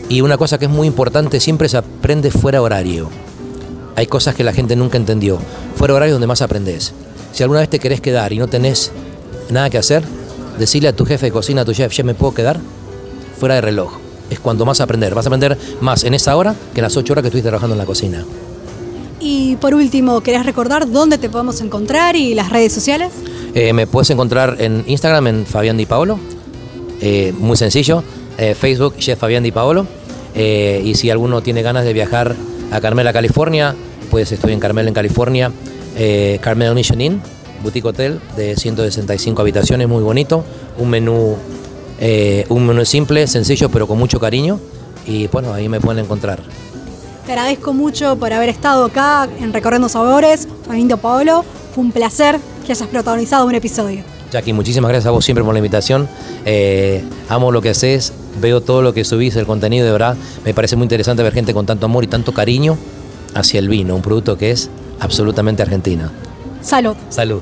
Y 0.10 0.22
una 0.22 0.38
cosa 0.38 0.58
que 0.58 0.66
es 0.66 0.72
muy 0.72 0.88
importante, 0.88 1.40
siempre 1.40 1.68
se 1.68 1.78
aprende 1.78 2.32
fuera 2.32 2.62
horario. 2.62 3.10
Hay 3.96 4.08
cosas 4.08 4.36
que 4.36 4.44
la 4.44 4.54
gente 4.54 4.76
nunca 4.76 4.98
entendió. 4.98 5.38
Fuera 5.76 5.94
horario 5.94 6.12
es 6.12 6.16
donde 6.16 6.28
más 6.28 6.42
aprendes. 6.42 6.94
Si 7.34 7.44
alguna 7.44 7.60
vez 7.60 7.70
te 7.70 7.80
querés 7.80 8.00
quedar 8.00 8.32
y 8.32 8.38
no 8.38 8.48
tenés 8.48 8.92
nada 9.50 9.70
que 9.70 9.78
hacer, 9.78 10.04
decirle 10.58 10.90
a 10.90 10.96
tu 10.96 11.06
jefe 11.06 11.28
de 11.28 11.32
cocina, 11.32 11.62
a 11.62 11.66
tu 11.66 11.74
chef, 11.74 11.92
¿ya 11.92 12.04
me 12.04 12.14
puedo 12.14 12.34
quedar? 12.34 12.60
Fuera 13.38 13.56
de 13.56 13.62
reloj. 13.62 13.98
Es 14.30 14.40
cuando 14.40 14.66
más 14.66 14.80
aprender. 14.80 15.14
Vas 15.14 15.26
a 15.26 15.30
aprender 15.30 15.58
más 15.82 16.04
en 16.04 16.14
esa 16.14 16.36
hora 16.38 16.56
que 16.74 16.80
en 16.80 16.84
las 16.84 16.96
ocho 16.96 17.14
horas 17.14 17.24
que 17.24 17.28
estuviste 17.28 17.50
trabajando 17.50 17.74
en 17.74 17.80
la 17.80 17.86
cocina. 17.86 18.24
Y 19.20 19.56
por 19.58 19.74
último, 19.74 20.22
¿querés 20.22 20.46
recordar 20.46 20.90
dónde 20.90 21.18
te 21.18 21.30
podemos 21.30 21.60
encontrar 21.62 22.16
y 22.16 22.34
las 22.34 22.50
redes 22.50 22.72
sociales? 22.72 23.12
Eh, 23.60 23.74
me 23.74 23.88
puedes 23.88 24.08
encontrar 24.12 24.58
en 24.60 24.84
Instagram 24.86 25.26
en 25.26 25.46
Fabián 25.48 25.78
Di 25.78 25.88
Paolo. 25.88 26.20
Eh, 27.02 27.34
muy 27.40 27.58
sencillo. 27.58 28.04
Eh, 28.38 28.54
Facebook, 28.54 28.98
Chef 29.00 29.18
Fabián 29.18 29.42
Di 29.42 29.52
Paolo. 29.52 29.88
y 30.36 30.94
si 30.94 31.10
alguno 31.10 31.42
tiene 31.42 31.64
ganas 31.64 31.84
de 31.84 31.92
viajar 31.94 32.36
a 32.70 32.80
Carmela, 32.80 33.12
California, 33.12 33.74
pues 34.12 34.32
estoy 34.32 34.54
en 34.54 34.60
Carmel, 34.60 34.88
en 34.88 34.94
California. 34.94 35.52
Carmel 36.42 36.76
Mission 36.76 37.02
Inn, 37.02 37.22
boutique 37.64 37.88
hotel 37.88 38.20
de 38.36 38.56
165 38.56 39.42
habitaciones, 39.42 39.88
muy 39.88 40.04
bonito. 40.04 40.44
Un 40.78 40.92
menú, 40.92 41.36
un 42.50 42.68
menú 42.68 42.86
simple, 42.86 43.26
sencillo, 43.26 43.70
pero 43.70 43.88
con 43.88 43.98
mucho 43.98 44.20
cariño. 44.20 44.60
Y 45.08 45.26
bueno, 45.26 45.52
ahí 45.56 45.68
me 45.68 45.80
pueden 45.80 46.06
encontrar. 46.06 46.40
Te 47.26 47.32
agradezco 47.32 47.74
mucho 47.74 48.16
por 48.18 48.32
haber 48.32 48.50
estado 48.50 48.86
acá 48.86 49.28
en 49.40 49.52
Recorriendo 49.52 49.90
Sabores, 49.90 50.48
Fabián 50.68 50.88
Di 50.88 50.94
Paolo. 50.94 51.44
Fue 51.74 51.84
un 51.84 51.92
placer 51.92 52.40
que 52.68 52.74
hayas 52.74 52.88
protagonizado 52.90 53.46
un 53.48 53.56
episodio. 53.56 54.04
Jackie, 54.32 54.54
muchísimas 54.54 54.90
gracias 54.90 55.08
a 55.08 55.12
vos 55.12 55.24
siempre 55.24 55.44
por 55.44 55.54
la 55.54 55.60
invitación. 55.60 56.08
Eh, 56.46 57.04
amo 57.30 57.52
lo 57.52 57.62
que 57.62 57.70
haces, 57.70 58.14
veo 58.40 58.62
todo 58.62 58.82
lo 58.82 58.94
que 58.94 59.06
subís, 59.06 59.36
el 59.38 59.46
contenido, 59.46 59.86
de 59.86 59.92
verdad. 59.94 60.18
Me 60.46 60.54
parece 60.54 60.76
muy 60.76 60.84
interesante 60.84 61.24
ver 61.24 61.34
gente 61.34 61.54
con 61.54 61.66
tanto 61.66 61.86
amor 61.86 62.04
y 62.04 62.08
tanto 62.08 62.34
cariño 62.34 62.78
hacia 63.34 63.60
el 63.60 63.70
vino, 63.70 63.96
un 63.96 64.02
producto 64.02 64.38
que 64.38 64.52
es 64.52 64.70
absolutamente 65.00 65.64
argentina. 65.64 66.12
Salud. 66.62 66.96
Salud. 67.10 67.42